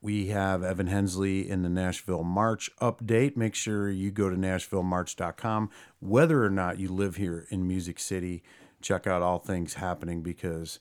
[0.00, 3.36] we have Evan Hensley in the Nashville March update.
[3.36, 5.70] Make sure you go to nashvillemarch.com.
[6.00, 8.42] Whether or not you live here in Music City,
[8.80, 10.78] check out all things happening because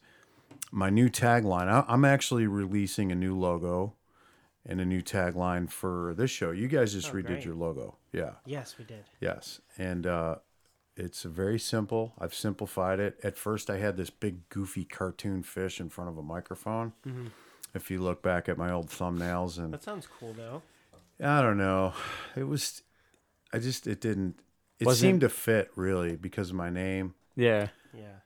[0.72, 3.94] my new tagline, I'm actually releasing a new logo
[4.66, 6.52] and a new tagline for this show.
[6.52, 7.46] You guys just Oh, redid great.
[7.46, 7.96] your logo.
[8.12, 8.34] Yeah.
[8.46, 9.04] Yes, we did.
[9.22, 10.36] Yes, and uh,
[10.98, 12.14] it's very simple.
[12.20, 13.20] I've simplified it.
[13.24, 16.94] At first, I had this big goofy cartoon fish in front of a microphone.
[17.08, 17.28] Mm-hmm.
[17.74, 20.62] If you look back at my old thumbnails, and That sounds cool, though.
[21.24, 21.94] I don't know,
[22.36, 22.82] it was,
[23.54, 24.40] I just it didn't.
[24.80, 27.16] It Wasn't- seemed to fit really because of my name.
[27.36, 28.20] Yeah, Yeah.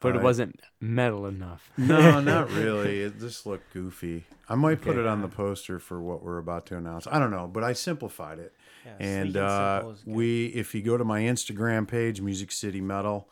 [0.00, 1.70] but it wasn't metal enough.
[1.78, 3.00] No, not really.
[3.00, 4.24] It just looked goofy.
[4.48, 7.06] I might put it on the poster for what we're about to announce.
[7.06, 8.52] I don't know, but I simplified it.
[8.84, 10.14] Yeah, and uh, simple is good.
[10.14, 13.28] we, if you go to my Instagram page, Music City Metal,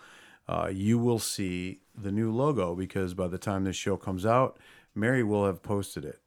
[0.49, 4.59] uh, you will see the new logo because by the time this show comes out,
[4.95, 6.21] Mary will have posted it,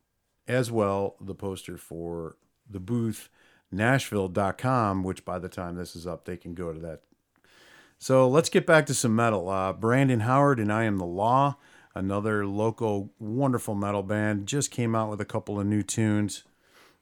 [0.47, 2.38] as well the poster for
[2.69, 3.29] the booth
[3.71, 7.01] Nashville.com, which by the time this is up, they can go to that
[7.97, 9.49] so let's get back to some metal.
[9.49, 11.57] Uh, Brandon Howard and I Am the Law,
[11.93, 16.43] another local wonderful metal band, just came out with a couple of new tunes.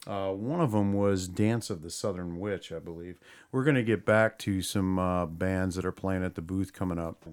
[0.05, 3.19] Uh, one of them was Dance of the Southern Witch, I believe.
[3.51, 6.73] We're going to get back to some uh, bands that are playing at the booth
[6.73, 7.25] coming up.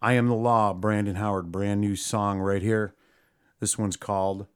[0.00, 2.94] I Am the Law, Brandon Howard, brand new song right here.
[3.58, 4.46] This one's called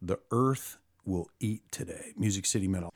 [0.00, 2.12] The Earth Will Eat Today.
[2.16, 2.90] Music City Metal.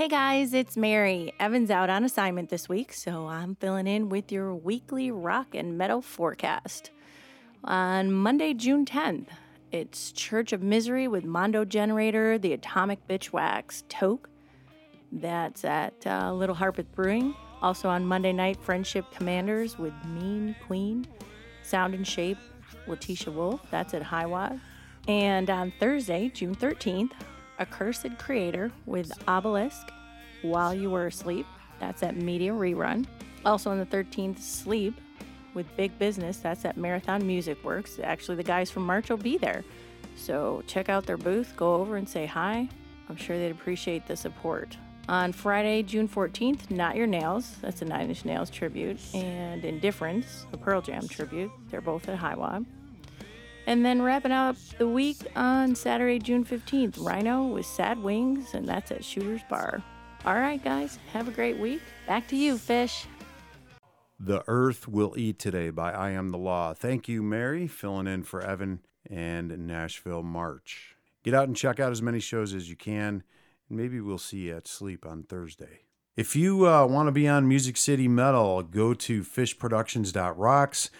[0.00, 1.34] Hey guys, it's Mary.
[1.38, 5.76] Evan's out on assignment this week, so I'm filling in with your weekly rock and
[5.76, 6.90] metal forecast.
[7.64, 9.26] On Monday, June 10th,
[9.70, 14.30] it's Church of Misery with Mondo Generator, The Atomic Bitchwax, Toke.
[15.12, 17.34] That's at uh, Little Harpeth Brewing.
[17.60, 21.06] Also on Monday night, Friendship Commanders with Mean Queen,
[21.62, 22.38] Sound and Shape,
[22.86, 23.60] Letitia Wolf.
[23.70, 24.56] That's at High Watt.
[25.08, 27.12] And on Thursday, June 13th,
[27.60, 29.92] Accursed Creator with Obelisk,
[30.42, 31.46] While You Were Asleep.
[31.78, 33.06] That's at Media Rerun.
[33.44, 34.94] Also on the 13th, Sleep
[35.54, 36.38] with Big Business.
[36.38, 37.98] That's at Marathon Music Works.
[38.02, 39.64] Actually, the guys from March will be there.
[40.16, 42.68] So check out their booth, go over and say hi.
[43.08, 44.76] I'm sure they'd appreciate the support.
[45.08, 47.56] On Friday, June 14th, Not Your Nails.
[47.60, 49.00] That's a Nine Inch Nails tribute.
[49.14, 51.50] And Indifference, a Pearl Jam tribute.
[51.68, 52.62] They're both at High Watt.
[53.70, 58.66] And then wrapping up the week on Saturday, June 15th, Rhino with Sad Wings, and
[58.66, 59.80] that's at Shooter's Bar.
[60.24, 61.80] All right, guys, have a great week.
[62.04, 63.06] Back to you, Fish.
[64.18, 66.74] The Earth Will Eat Today by I Am the Law.
[66.74, 70.96] Thank you, Mary, filling in for Evan and Nashville March.
[71.22, 73.22] Get out and check out as many shows as you can,
[73.68, 75.82] maybe we'll see you at Sleep on Thursday.
[76.16, 80.90] If you uh, want to be on Music City Metal, go to fishproductions.rocks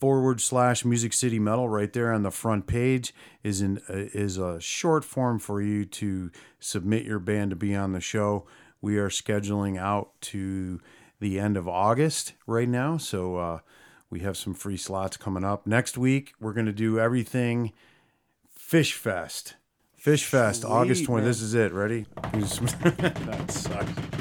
[0.00, 1.68] forward slash Music City Metal.
[1.68, 5.84] Right there on the front page is an uh, is a short form for you
[5.84, 8.46] to submit your band to be on the show.
[8.80, 10.80] We are scheduling out to
[11.20, 13.58] the end of August right now, so uh,
[14.08, 15.66] we have some free slots coming up.
[15.66, 17.72] Next week, we're going to do everything
[18.50, 19.54] Fish Fest.
[19.96, 21.26] Fish Fest, August 20.
[21.26, 21.72] This is it.
[21.74, 22.06] Ready?
[22.32, 24.19] that sucks.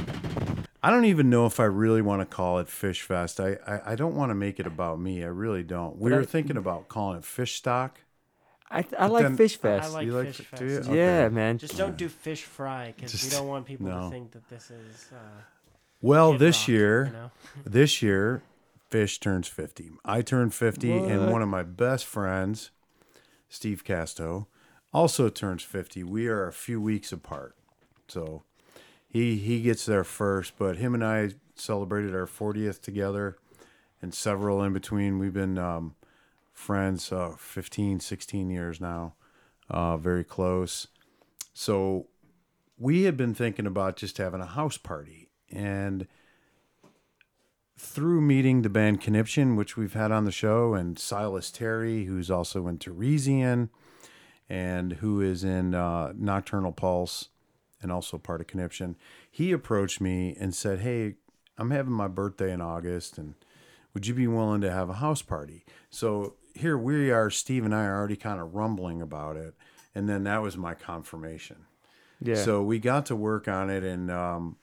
[0.82, 3.40] I don't even know if I really want to call it Fish Fest.
[3.40, 5.24] I, I, I don't want to make it about me.
[5.24, 5.98] I really don't.
[5.98, 8.00] We But were I- thinking about calling it Fish Stock.
[8.72, 9.94] I, I like then- Fish I Fest.
[9.94, 10.76] like You like Fish it, do you?
[10.78, 10.90] Fest.
[10.90, 10.98] Okay.
[11.00, 11.58] Yeah, man.
[11.58, 14.04] Just don't do fish fry because we don't want people no.
[14.04, 15.10] to think that this is.
[15.12, 15.42] Uh,
[16.02, 17.32] Well, this Rock, year, you know?
[17.66, 18.44] this year,
[18.90, 19.92] Fish turns 50.
[20.06, 22.70] I turned 50, and one of my best friends,
[23.50, 24.48] Steve Casto,
[24.94, 26.04] also turns 50.
[26.04, 27.56] We are a few weeks apart.
[28.08, 28.44] So
[29.10, 33.38] he he gets there first, but him and I celebrated our 40th together
[34.02, 35.20] and several in between.
[35.20, 35.96] We've been um,
[36.54, 39.16] friends uh, 15, 16 years now,
[39.70, 40.88] uh, very close.
[41.54, 42.08] So
[42.78, 45.30] we had been thinking about just having a house party.
[45.52, 46.08] And
[47.78, 52.30] through meeting the band Conniption, which we've had on the show, and Silas Terry, who's
[52.30, 53.70] also in Teresian
[54.50, 57.30] and who is in uh, Nocturnal Pulse
[57.82, 58.96] and also part of Conniption,
[59.30, 61.16] he approached me and said, Hey,
[61.58, 63.36] I'm having my birthday in August, and
[63.94, 65.66] would you be willing to have a house party?
[65.90, 69.56] So here we are, Steve and I are already kind of rumbling about it.
[69.96, 71.66] And then that was my confirmation.
[72.22, 72.36] yeah.
[72.36, 74.58] So we got to work on it, and um,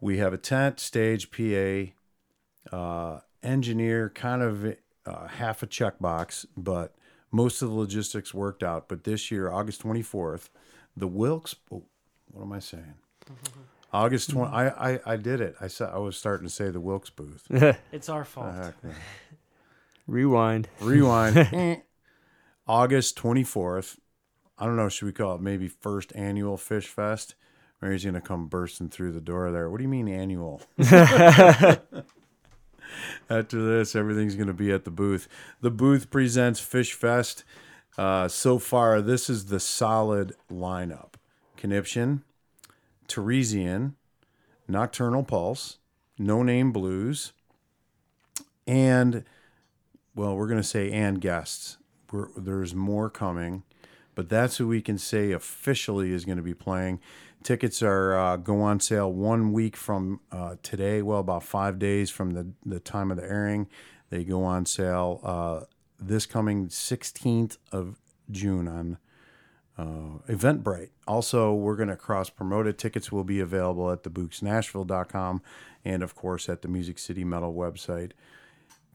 [0.00, 6.94] we have a tent, stage, PA, uh, engineer, kind of uh, half a checkbox, but
[7.30, 8.88] most of the logistics worked out.
[8.88, 10.48] But this year, August 24th,
[10.96, 11.84] the Wilkes, oh,
[12.30, 12.94] what am I saying?
[13.92, 15.54] August 20, I, I, I did it.
[15.60, 17.46] I said I was starting to say the Wilkes booth.
[17.92, 18.54] It's our fault.
[18.54, 18.94] Heck, man.
[20.06, 20.68] Rewind.
[20.80, 21.52] Rewind.
[22.66, 23.98] August 24th.
[24.58, 27.34] I don't know, should we call it maybe first annual Fish Fest?
[27.82, 29.68] Mary's going to come bursting through the door there.
[29.68, 30.62] What do you mean annual?
[30.78, 31.82] After
[33.30, 35.28] this, everything's going to be at the booth.
[35.60, 37.44] The booth presents Fish Fest.
[37.98, 41.14] Uh, so far, this is the solid lineup
[41.56, 42.24] Conniption,
[43.06, 43.94] Teresian,
[44.66, 45.78] Nocturnal Pulse,
[46.18, 47.32] No Name Blues,
[48.66, 49.24] and
[50.14, 51.78] well, we're going to say and guests.
[52.10, 53.62] We're, there's more coming,
[54.14, 57.00] but that's who we can say officially is going to be playing.
[57.42, 61.02] Tickets are uh, go on sale one week from uh, today.
[61.02, 63.68] Well, about five days from the the time of the airing,
[64.10, 65.64] they go on sale uh,
[66.06, 68.00] this coming 16th of
[68.30, 68.98] June on
[69.78, 70.90] uh, Eventbrite.
[71.06, 72.78] Also, we're going to cross promote it.
[72.78, 75.42] Tickets will be available at theboothnashville.com
[75.84, 78.12] and, of course, at the Music City Metal website,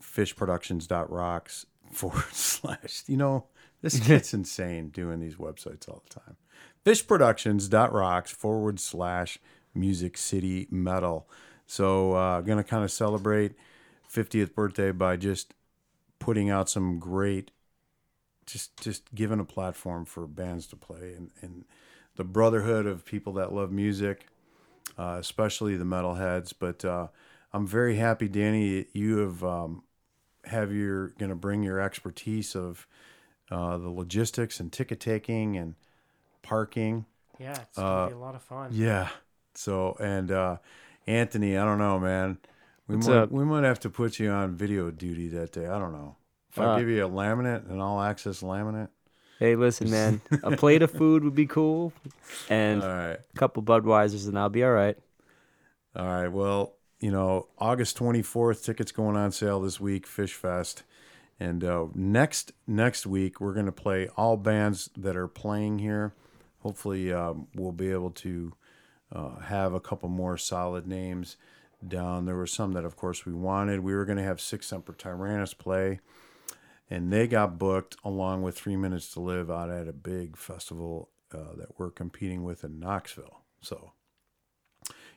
[0.02, 3.04] fishproductions.rocks forward slash.
[3.08, 3.46] You know,
[3.82, 6.38] this gets insane doing these websites all the time.
[6.86, 9.40] Fishproductions.rocks forward slash
[9.74, 11.30] Music City Metal.
[11.66, 13.54] So, uh, going to kind of celebrate
[14.10, 15.54] 50th birthday by just
[16.20, 17.52] putting out some great
[18.46, 21.66] just just giving a platform for bands to play and, and
[22.16, 24.28] the brotherhood of people that love music,
[24.98, 26.54] uh, especially the metalheads.
[26.58, 27.08] But uh,
[27.54, 29.84] I'm very happy, Danny, you have um,
[30.46, 32.88] have your going to bring your expertise of
[33.52, 35.76] uh, the logistics and ticket taking and
[36.44, 37.06] parking.
[37.40, 38.76] Yeah, it's gonna Uh, be a lot of fun.
[38.76, 39.10] Yeah,
[39.56, 40.58] So and uh,
[41.08, 42.38] Anthony, I don't know, man.
[42.88, 43.32] We What's might up?
[43.32, 45.68] we might have to put you on video duty that day.
[45.68, 46.16] I don't know.
[46.52, 48.90] If I Uh, give you a laminate, an all access laminate.
[49.40, 50.22] Hey, listen, man.
[50.44, 51.94] A plate of food would be cool,
[52.50, 54.98] and All a couple Budweisers, and I'll be all right.
[55.96, 56.28] All right.
[56.30, 60.84] Well, you know, August 24th, tickets going on sale this week, Fish Fest.
[61.40, 66.14] And uh, next next week, we're going to play all bands that are playing here.
[66.62, 68.54] Hopefully, um, we'll be able to
[69.12, 71.38] uh, have a couple more solid names
[71.90, 72.26] down.
[72.26, 73.82] There were some that, of course, we wanted.
[73.82, 76.00] We were going to have Six Semper Tyrannis play,
[76.90, 81.10] and they got booked along with Three Minutes to Live out at a big festival
[81.34, 83.42] uh, that we're competing with in Knoxville.
[83.62, 83.92] So,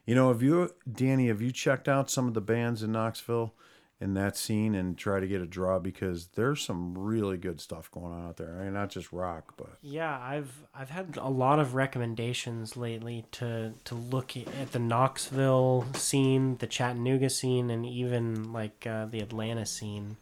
[0.04, 3.54] you know, have you, Danny, have you checked out some of the bands in Knoxville
[4.00, 7.90] in that scene and try to get a draw because there's some really good stuff
[7.90, 8.56] going on out there.
[8.58, 13.26] I mean, not just rock, but Yeah, I've I've had a lot of recommendations lately
[13.32, 19.20] to to look at the Knoxville scene, the Chattanooga scene, and even like uh, the
[19.20, 20.16] Atlanta scene,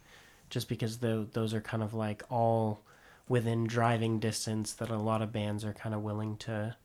[0.49, 2.81] just because tho- those are kind of like all
[3.29, 6.75] within driving distance that a lot of bands are kind of willing to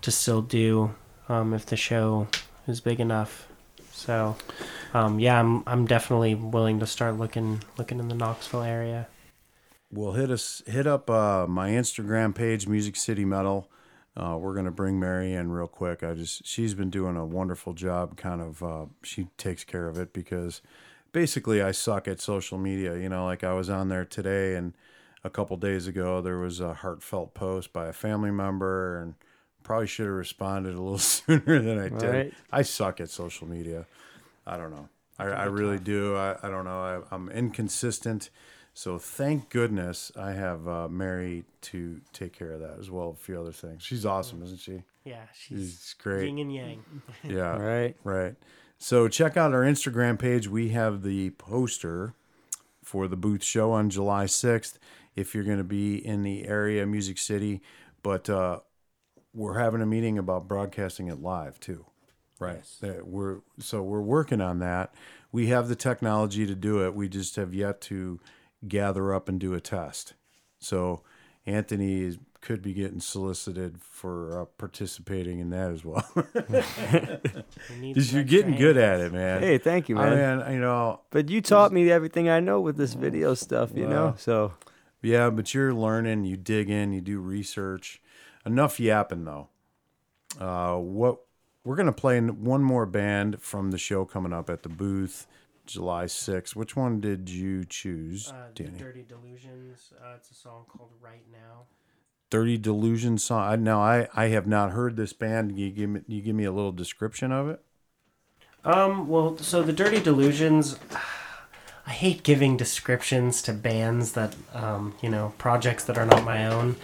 [0.00, 0.94] to still do
[1.28, 2.26] um, if the show
[2.66, 3.48] is big enough.
[3.94, 4.36] So,
[4.92, 9.06] um, yeah, I'm I'm definitely willing to start looking looking in the Knoxville area.
[9.90, 13.70] Well, hit us, hit up uh, my Instagram page, Music City Metal.
[14.16, 16.02] Uh, we're gonna bring Mary in real quick.
[16.02, 18.16] I just she's been doing a wonderful job.
[18.16, 20.60] Kind of, uh, she takes care of it because
[21.12, 22.98] basically I suck at social media.
[22.98, 24.74] You know, like I was on there today and
[25.22, 29.14] a couple days ago there was a heartfelt post by a family member and
[29.64, 32.02] probably should have responded a little sooner than I did.
[32.08, 32.34] Right.
[32.52, 33.86] I suck at social media.
[34.46, 34.88] I don't know.
[35.18, 36.16] I, I really do.
[36.16, 36.80] I, I don't know.
[37.10, 38.30] I, I'm inconsistent.
[38.74, 43.10] So thank goodness I have uh, Mary to take care of that as well.
[43.10, 43.82] A few other things.
[43.84, 44.82] She's awesome, isn't she?
[45.04, 46.26] Yeah, she's She's great.
[46.26, 46.82] yin and yang.
[47.22, 47.56] Yeah.
[47.56, 47.96] Right.
[48.04, 48.34] Right.
[48.78, 50.48] So check out our Instagram page.
[50.48, 52.14] We have the poster
[52.82, 54.74] for the booth show on July 6th
[55.14, 57.62] if you're going to be in the area, Music City.
[58.02, 58.60] But uh,
[59.34, 61.86] we're having a meeting about broadcasting it live too.
[62.38, 62.62] Right.
[62.80, 64.94] That we're so we're working on that.
[65.32, 66.94] We have the technology to do it.
[66.94, 68.20] We just have yet to
[68.66, 70.14] gather up and do a test.
[70.58, 71.02] So
[71.46, 76.06] Anthony is, could be getting solicited for uh, participating in that as well.
[77.80, 79.42] Because you're getting good at it, man.
[79.42, 80.38] Hey, thank you, I man.
[80.38, 83.86] mean, you know, But you taught me everything I know with this video stuff, you
[83.86, 84.14] know.
[84.18, 84.52] So
[85.02, 86.24] yeah, but you're learning.
[86.24, 86.92] You dig in.
[86.92, 88.00] You do research.
[88.46, 89.48] Enough yapping, though.
[90.38, 91.20] Uh, what
[91.64, 95.26] we're gonna play in one more band from the show coming up at the booth,
[95.66, 96.54] July 6th.
[96.54, 98.78] Which one did you choose, Uh, the Danny?
[98.78, 99.92] Dirty Delusions.
[100.02, 101.62] Uh, it's a song called Right Now.
[102.30, 103.42] Dirty Delusion song.
[103.44, 105.58] I, now, I I have not heard this band.
[105.58, 107.62] You give me you give me a little description of it.
[108.64, 110.78] Um, well, so the Dirty Delusions,
[111.86, 116.46] I hate giving descriptions to bands that, um, you know, projects that are not my
[116.46, 116.76] own.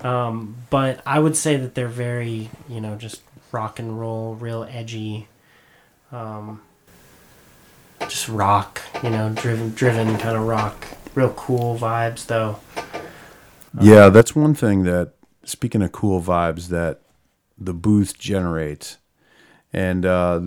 [0.00, 4.64] Um, but I would say that they're very, you know, just rock and roll, real
[4.64, 5.28] edgy,
[6.12, 6.62] um,
[8.00, 12.60] just rock, you know, driven, driven kind of rock, real cool vibes though.
[13.80, 15.12] Yeah, that's one thing that
[15.44, 17.00] speaking of cool vibes that
[17.58, 18.98] the booth generates,
[19.72, 20.40] and uh,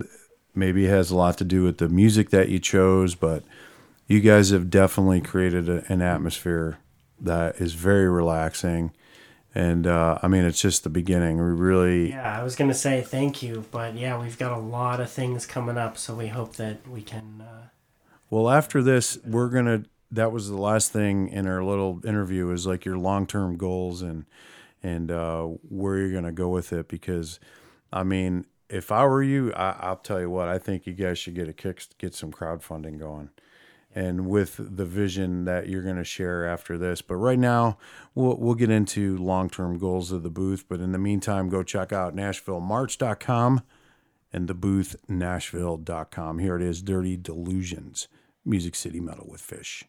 [0.54, 3.42] maybe has a lot to do with the music that you chose, but
[4.06, 6.78] you guys have definitely created a, an atmosphere
[7.20, 8.92] that is very relaxing.
[9.54, 11.36] And uh, I mean, it's just the beginning.
[11.36, 14.98] We really, Yeah, I was gonna say thank you, but yeah, we've got a lot
[15.00, 17.42] of things coming up, so we hope that we can.
[17.46, 17.66] Uh,
[18.30, 19.84] Well, after this, we're gonna.
[20.10, 24.00] That was the last thing in our little interview is like your long term goals
[24.02, 24.24] and
[24.82, 26.88] and uh, where you're gonna go with it.
[26.88, 27.38] Because,
[27.92, 30.48] I mean, if I were you, I, I'll tell you what.
[30.48, 33.28] I think you guys should get a kick, get some crowdfunding going,
[33.94, 37.02] and with the vision that you're gonna share after this.
[37.02, 37.78] But right now,
[38.14, 40.64] we'll we'll get into long term goals of the booth.
[40.68, 43.62] But in the meantime, go check out NashvilleMarch.com
[44.32, 46.38] and the booth Nashville.com.
[46.38, 48.08] Here it is, Dirty Delusions,
[48.44, 49.84] Music City Metal with Fish.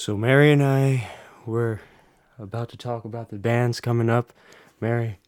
[0.00, 1.08] So Mary and I
[1.44, 1.82] were
[2.38, 4.32] about to talk about the bands coming up.
[4.80, 5.18] Mary,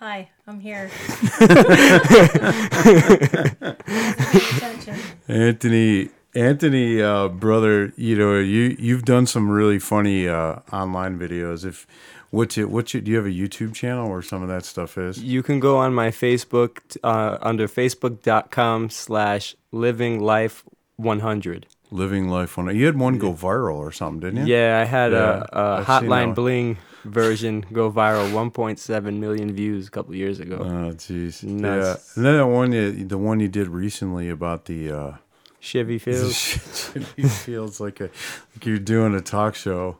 [0.00, 0.90] Hi, I'm here.
[5.28, 11.64] Anthony, Anthony, uh, brother, you know, you you've done some really funny uh, online videos.
[11.64, 11.86] If
[12.30, 13.04] what's it, what's it?
[13.04, 15.22] Do you have a YouTube channel where some of that stuff is?
[15.22, 20.64] you can go on my Facebook uh, under facebook.com slash living life
[20.96, 21.68] 100.
[21.90, 22.74] Living life one.
[22.76, 24.54] You had one go viral or something, didn't you?
[24.54, 26.34] Yeah, I had Yeah, a, a that Hotline.
[26.34, 30.56] Bling version go viral 1.7 million views a couple years ago.
[30.60, 31.42] Oh, jeez.
[31.42, 31.96] Yeah.
[32.16, 35.12] And then the one you, the one you did recently about the uh,
[35.60, 36.90] Chevy Fields.
[36.94, 38.10] it feels like a
[38.54, 39.98] like you're doing a talk show.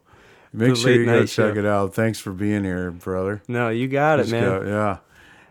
[0.53, 1.59] Make sure you go check show.
[1.59, 1.95] it out.
[1.95, 3.43] Thanks for being here, brother.
[3.49, 4.43] No, you got it, man.
[4.43, 4.99] go- yeah.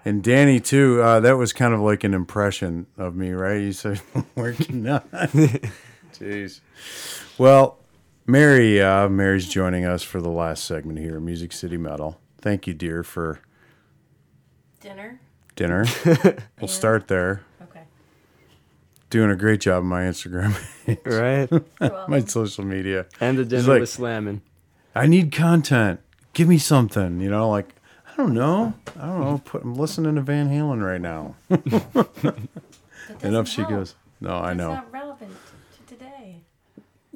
[0.06, 1.02] And Danny too.
[1.02, 3.60] Uh, that was kind of like an impression of me, right?
[3.62, 4.02] You said
[4.36, 5.02] working on.
[6.20, 6.60] Jeez.
[7.38, 7.78] Well,
[8.26, 12.20] Mary, uh, Mary's joining us for the last segment here, Music City Metal.
[12.40, 13.40] Thank you, dear, for
[14.82, 15.20] Dinner?
[15.56, 15.86] dinner.
[16.62, 17.42] we'll start there.
[17.64, 17.82] Okay.
[19.10, 20.56] Doing a great job on my Instagram,
[21.06, 22.08] Right?
[22.10, 23.06] my social media.
[23.20, 24.42] And the dinner like- was slamming.
[24.96, 26.00] I need content.
[26.34, 27.20] Give me something.
[27.20, 27.76] You know, like
[28.12, 28.74] I don't know.
[29.00, 29.42] I don't know.
[29.46, 31.36] Put, I'm listening to Van Halen right now.
[33.22, 33.96] and up she goes.
[34.22, 34.74] No, I know.
[34.76, 35.32] not relevant
[35.88, 36.38] to today.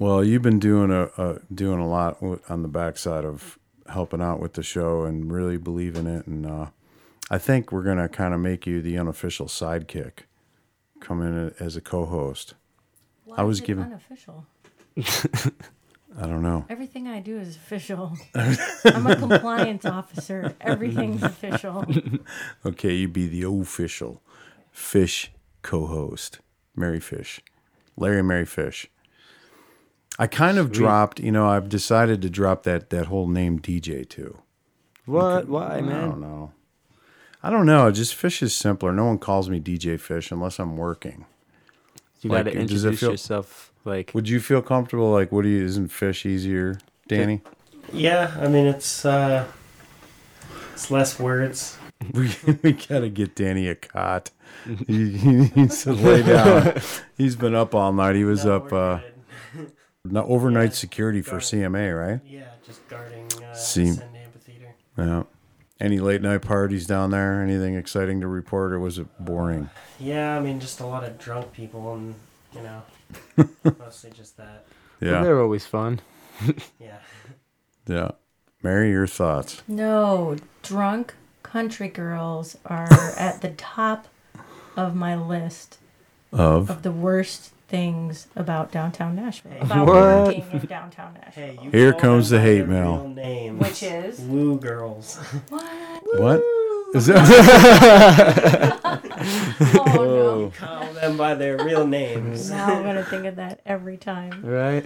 [0.01, 2.17] Well, you've been doing a, a doing a lot
[2.49, 6.25] on the backside of helping out with the show and really believe in it.
[6.25, 6.65] And uh,
[7.29, 10.21] I think we're gonna kind of make you the unofficial sidekick,
[11.01, 12.55] come in as a co-host.
[13.25, 14.47] Why I was is it given- unofficial.
[14.97, 16.65] I don't know.
[16.67, 18.17] Everything I do is official.
[18.35, 20.55] I'm a compliance officer.
[20.61, 21.85] Everything's official.
[22.65, 24.23] Okay, you be the official
[24.71, 25.31] fish
[25.61, 26.39] co-host,
[26.75, 27.39] Mary Fish,
[27.95, 28.87] Larry Mary Fish.
[30.21, 34.07] I kind of dropped, you know, I've decided to drop that that whole name DJ
[34.07, 34.37] too.
[35.05, 35.47] What?
[35.47, 35.95] Why, man?
[35.95, 36.51] I don't know.
[37.41, 37.89] I don't know.
[37.91, 38.91] Just Fish is simpler.
[38.91, 41.25] No one calls me DJ Fish unless I'm working.
[42.21, 45.11] You Like, got to introduce feel- yourself like Would you feel comfortable?
[45.11, 45.65] Like, what do you?
[45.65, 47.41] Isn't Fish easier, Danny?
[47.91, 49.47] Yeah, I mean it's uh,
[50.73, 51.77] it's less words.
[52.13, 52.31] We
[52.63, 54.31] we gotta get Danny a cot.
[54.87, 56.79] He, he needs to lay down.
[57.17, 58.15] He's been up all night.
[58.15, 59.13] He was No, up uh, good.
[60.03, 62.19] No, overnight security for CMA, right?
[62.25, 64.75] Yeah, just guarding uh, See- Ascend Amphitheater.
[64.97, 65.23] Yeah.
[65.79, 67.41] Any late night parties down there?
[67.41, 69.69] Anything exciting to report, or was it boring?
[69.99, 72.15] Yeah, I mean just a lot of drunk people and
[72.53, 72.83] you know
[73.79, 74.65] mostly just that.
[75.01, 76.01] well, Yeah, they're always fun.
[76.79, 76.97] Yeah.
[77.87, 78.11] yeah.
[78.63, 79.61] Mary, your thoughts?
[79.67, 82.87] No, drunk country girls are
[83.17, 84.07] at the top
[84.77, 85.77] of my list
[86.31, 89.53] Of of the worst things about downtown Nashville.
[89.61, 89.95] About What?
[90.27, 91.43] working in downtown Nashville.
[91.45, 92.97] Hey, you Here call comes them the hate their mail.
[92.97, 93.59] real Names.
[93.61, 94.19] Which is?
[94.31, 95.17] Woo girls.
[95.49, 95.63] What?
[96.19, 96.43] what?
[96.93, 98.79] Is that?
[99.23, 101.85] Oh call them by their real no.
[101.85, 102.49] names.
[102.49, 104.43] Now I'm gonna think of that every time.
[104.43, 104.85] Right?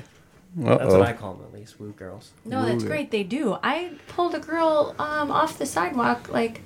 [0.56, 1.00] That's Uh-oh.
[1.00, 1.80] what I call them at least.
[1.80, 2.32] Woo girls.
[2.46, 2.88] No, that's Ooh.
[2.88, 3.12] great.
[3.12, 3.58] They do.
[3.64, 6.62] I pulled a girl um, off the sidewalk, like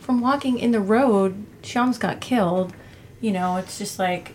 [0.00, 1.44] from walking in the road.
[1.62, 2.72] She almost got killed.
[3.20, 4.34] You know, it's just like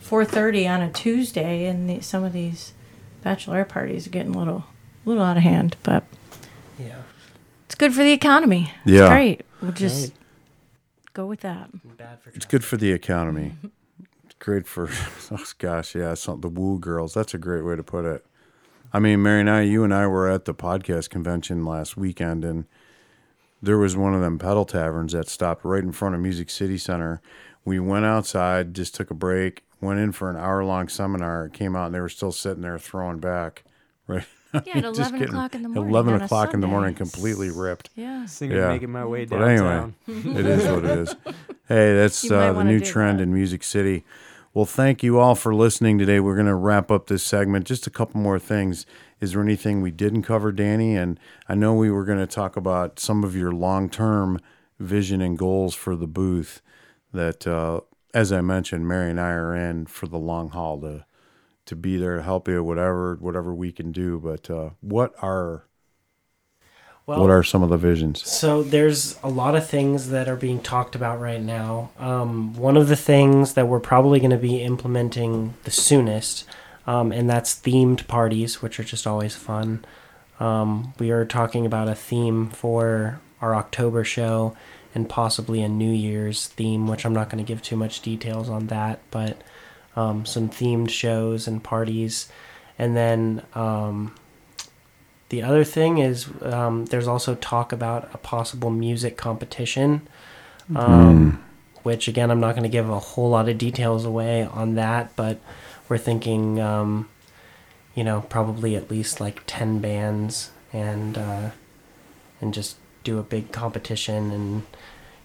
[0.00, 2.72] 4:30 on a Tuesday, and the, some of these
[3.22, 4.64] bachelor parties are getting a little,
[5.04, 5.76] a little out of hand.
[5.82, 6.04] But
[6.78, 7.02] Yeah.
[7.66, 8.72] it's good for the economy.
[8.84, 9.02] Yeah.
[9.02, 9.42] It's great.
[9.60, 10.18] We'll just Right.
[11.14, 11.70] go with that.
[11.96, 13.54] Bad for It's good for the economy.
[13.58, 13.66] Mm-hmm.
[14.24, 14.88] It's great for,
[15.32, 17.14] oh gosh, yeah, it's not the woo girls.
[17.14, 18.24] That's a great way to put it.
[18.92, 22.42] I mean, Mary and I, you and I were at the podcast convention last weekend,
[22.44, 22.64] and
[23.60, 26.78] there was one of them pedal taverns that stopped right in front of Music City
[26.78, 27.20] Center.
[27.68, 31.76] We went outside, just took a break, went in for an hour long seminar, came
[31.76, 33.64] out, and they were still sitting there throwing back.
[34.08, 34.24] Right.
[34.64, 35.90] Yeah, at 11 o'clock in the morning.
[35.90, 37.90] 11 o'clock in the morning, completely ripped.
[37.94, 38.24] Yeah.
[38.24, 38.68] Singing Yeah.
[38.68, 41.14] making my way But anyway, it is what it is.
[41.68, 43.24] Hey, that's uh, the new trend that.
[43.24, 44.06] in Music City.
[44.54, 46.20] Well, thank you all for listening today.
[46.20, 47.66] We're going to wrap up this segment.
[47.66, 48.86] Just a couple more things.
[49.20, 50.96] Is there anything we didn't cover, Danny?
[50.96, 54.40] And I know we were going to talk about some of your long term
[54.80, 56.62] vision and goals for the booth
[57.12, 57.80] that, uh,
[58.14, 61.04] as I mentioned, Mary and I are in for the long haul to
[61.66, 64.18] to be there to help you, whatever whatever we can do.
[64.18, 65.64] But uh, what are
[67.06, 68.26] Well, what are some of the visions?
[68.26, 71.90] So there's a lot of things that are being talked about right now.
[71.98, 76.44] Um, one of the things that we're probably going to be implementing the soonest,
[76.86, 79.84] um, and that's themed parties, which are just always fun.
[80.40, 84.56] Um, we are talking about a theme for our October show
[84.94, 88.48] and possibly a New Year's theme, which I'm not going to give too much details
[88.48, 89.40] on that, but
[89.96, 92.28] um, some themed shows and parties,
[92.78, 94.14] and then um,
[95.28, 100.08] the other thing is um, there's also talk about a possible music competition,
[100.74, 101.44] um,
[101.82, 105.14] which again I'm not going to give a whole lot of details away on that,
[105.16, 105.40] but
[105.88, 107.08] we're thinking, um,
[107.94, 111.50] you know, probably at least like ten bands and uh,
[112.40, 114.62] and just do a big competition and,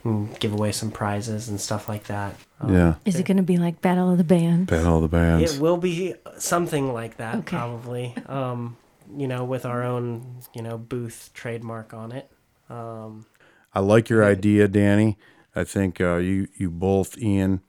[0.03, 2.35] and give away some prizes and stuff like that.
[2.59, 2.95] Um, Yeah.
[3.05, 4.69] Is it going to be like Battle of the Bands?
[4.69, 5.55] Battle of the bands.
[5.55, 7.57] It will be something like that, Okay.
[7.57, 8.15] probably.
[8.27, 8.77] Um,
[9.15, 12.31] you know, with our own, you know, booth trademark on it.
[12.69, 13.25] Um,
[13.73, 15.17] I like your idea, Danny.
[15.55, 17.61] I think uh, you you both, Ian,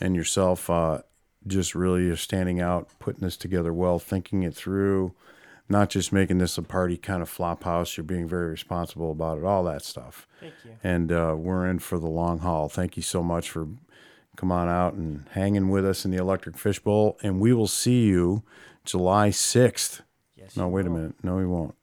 [0.00, 0.98] and yourself, uh,
[1.46, 5.12] just really are standing out, putting this together well, thinking it through,
[5.68, 7.96] not just making this a party kind of flop house.
[7.96, 10.26] You're being very responsible about it, all that stuff.
[10.40, 10.72] thank you.
[10.82, 12.68] And uh, we're in for the long haul.
[12.68, 13.68] Thank you so much for
[14.36, 17.18] come on out and hanging with us in the Electric Fishbowl.
[17.22, 18.42] And we will see you
[18.84, 20.02] July sixth.
[20.36, 20.56] Yes.
[20.56, 21.14] No, wait a minute.
[21.22, 21.74] No, we won't.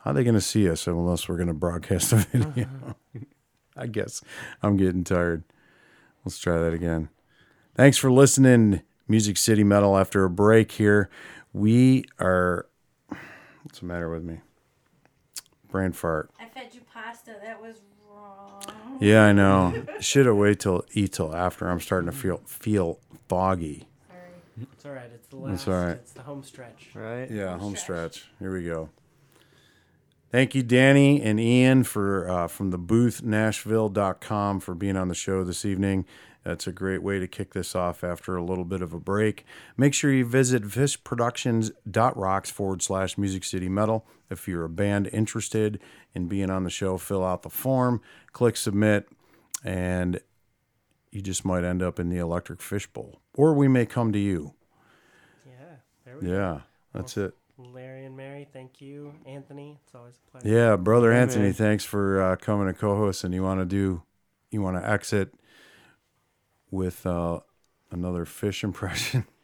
[0.00, 2.68] How are they going to see us unless we're going to broadcast the video?
[3.76, 4.22] I guess
[4.62, 5.42] I'm getting tired.
[6.24, 7.08] Let's try that again.
[7.74, 9.96] Thanks for listening, Music City Metal.
[9.98, 11.10] After a break here,
[11.54, 12.66] we are.
[13.62, 14.40] What's the matter with me?
[15.70, 16.30] Brain fart.
[16.38, 17.36] I fed you pasta.
[17.42, 17.76] That was
[18.10, 18.62] wrong.
[19.00, 19.86] Yeah, I know.
[20.00, 21.66] Should have waited till eat till after.
[21.68, 22.98] I'm starting to feel feel
[23.28, 23.88] foggy.
[24.60, 25.10] It's all right.
[25.12, 25.50] It's the last.
[25.50, 25.96] That's all right.
[25.96, 26.90] It's the home stretch.
[26.94, 27.30] Right?
[27.30, 28.26] Yeah, home stretch.
[28.38, 28.90] Here we go.
[30.30, 35.64] Thank you, Danny and Ian, for uh, from theboothnashville.com for being on the show this
[35.64, 36.06] evening.
[36.44, 39.46] That's a great way to kick this off after a little bit of a break.
[39.78, 44.06] Make sure you visit fishproductions.rocks forward slash music city metal.
[44.30, 45.80] If you're a band interested
[46.14, 49.08] in being on the show, fill out the form, click submit,
[49.64, 50.20] and
[51.10, 53.20] you just might end up in the electric fishbowl.
[53.36, 54.52] Or we may come to you.
[55.46, 55.52] Yeah.
[56.04, 56.32] There we go.
[56.32, 56.60] Yeah,
[56.92, 57.34] that's it.
[57.56, 59.14] Larry and Mary, thank you.
[59.24, 60.48] Anthony, it's always a pleasure.
[60.48, 61.52] Yeah, brother Yeah, Anthony, man.
[61.54, 63.24] thanks for uh, coming to co-host.
[63.24, 64.02] And you want to do,
[64.50, 65.32] you want to exit
[66.74, 67.40] with uh,
[67.90, 69.24] another fish impression.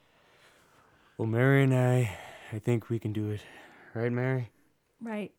[1.16, 2.16] Well, Mary and I,
[2.50, 3.42] I think we can do it.
[3.92, 4.48] Right, Mary?
[5.02, 5.32] Right.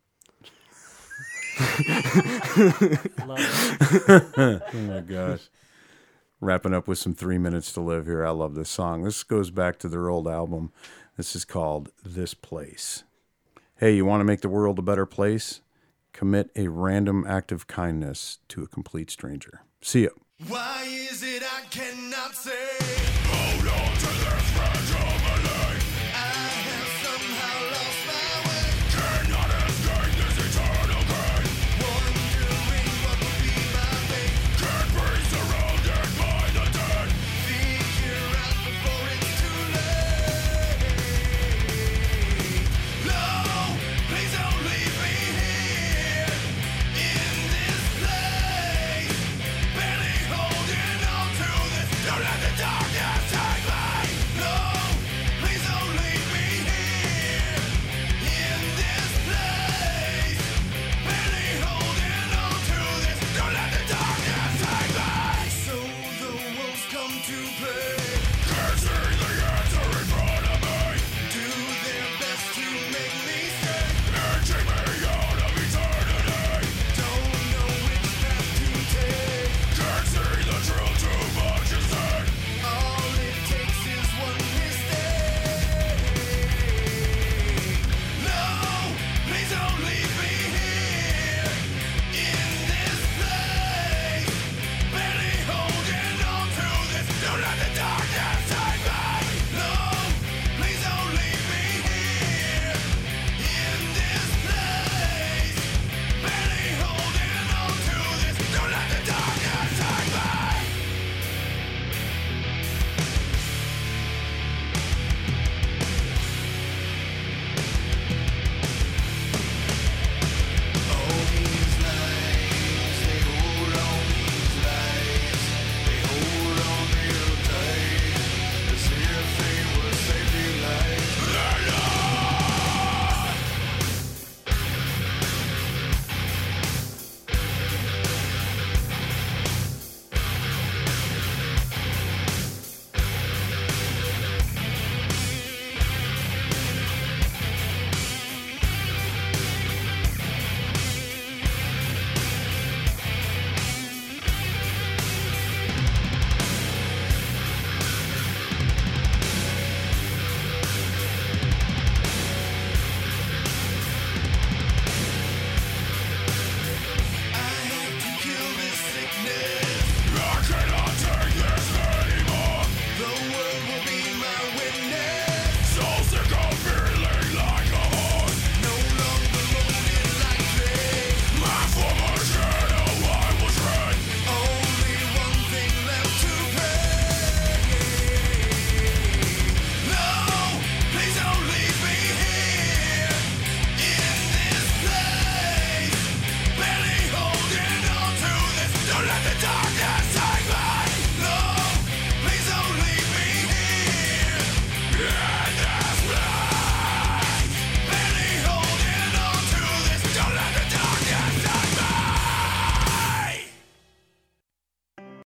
[3.26, 3.40] Love
[3.98, 4.62] it.
[4.72, 5.40] oh my gosh!
[6.40, 8.24] Wrapping up with some three minutes to live here.
[8.24, 9.02] I love this song.
[9.02, 10.70] This goes back to their old album.
[11.16, 13.02] This is called "This Place."
[13.74, 15.62] Hey, you want to make the world a better place?
[16.12, 19.62] Commit a random act of kindness to a complete stranger.
[19.80, 20.10] See ya.
[20.46, 21.41] Why is it I
[21.72, 22.91] cannot say.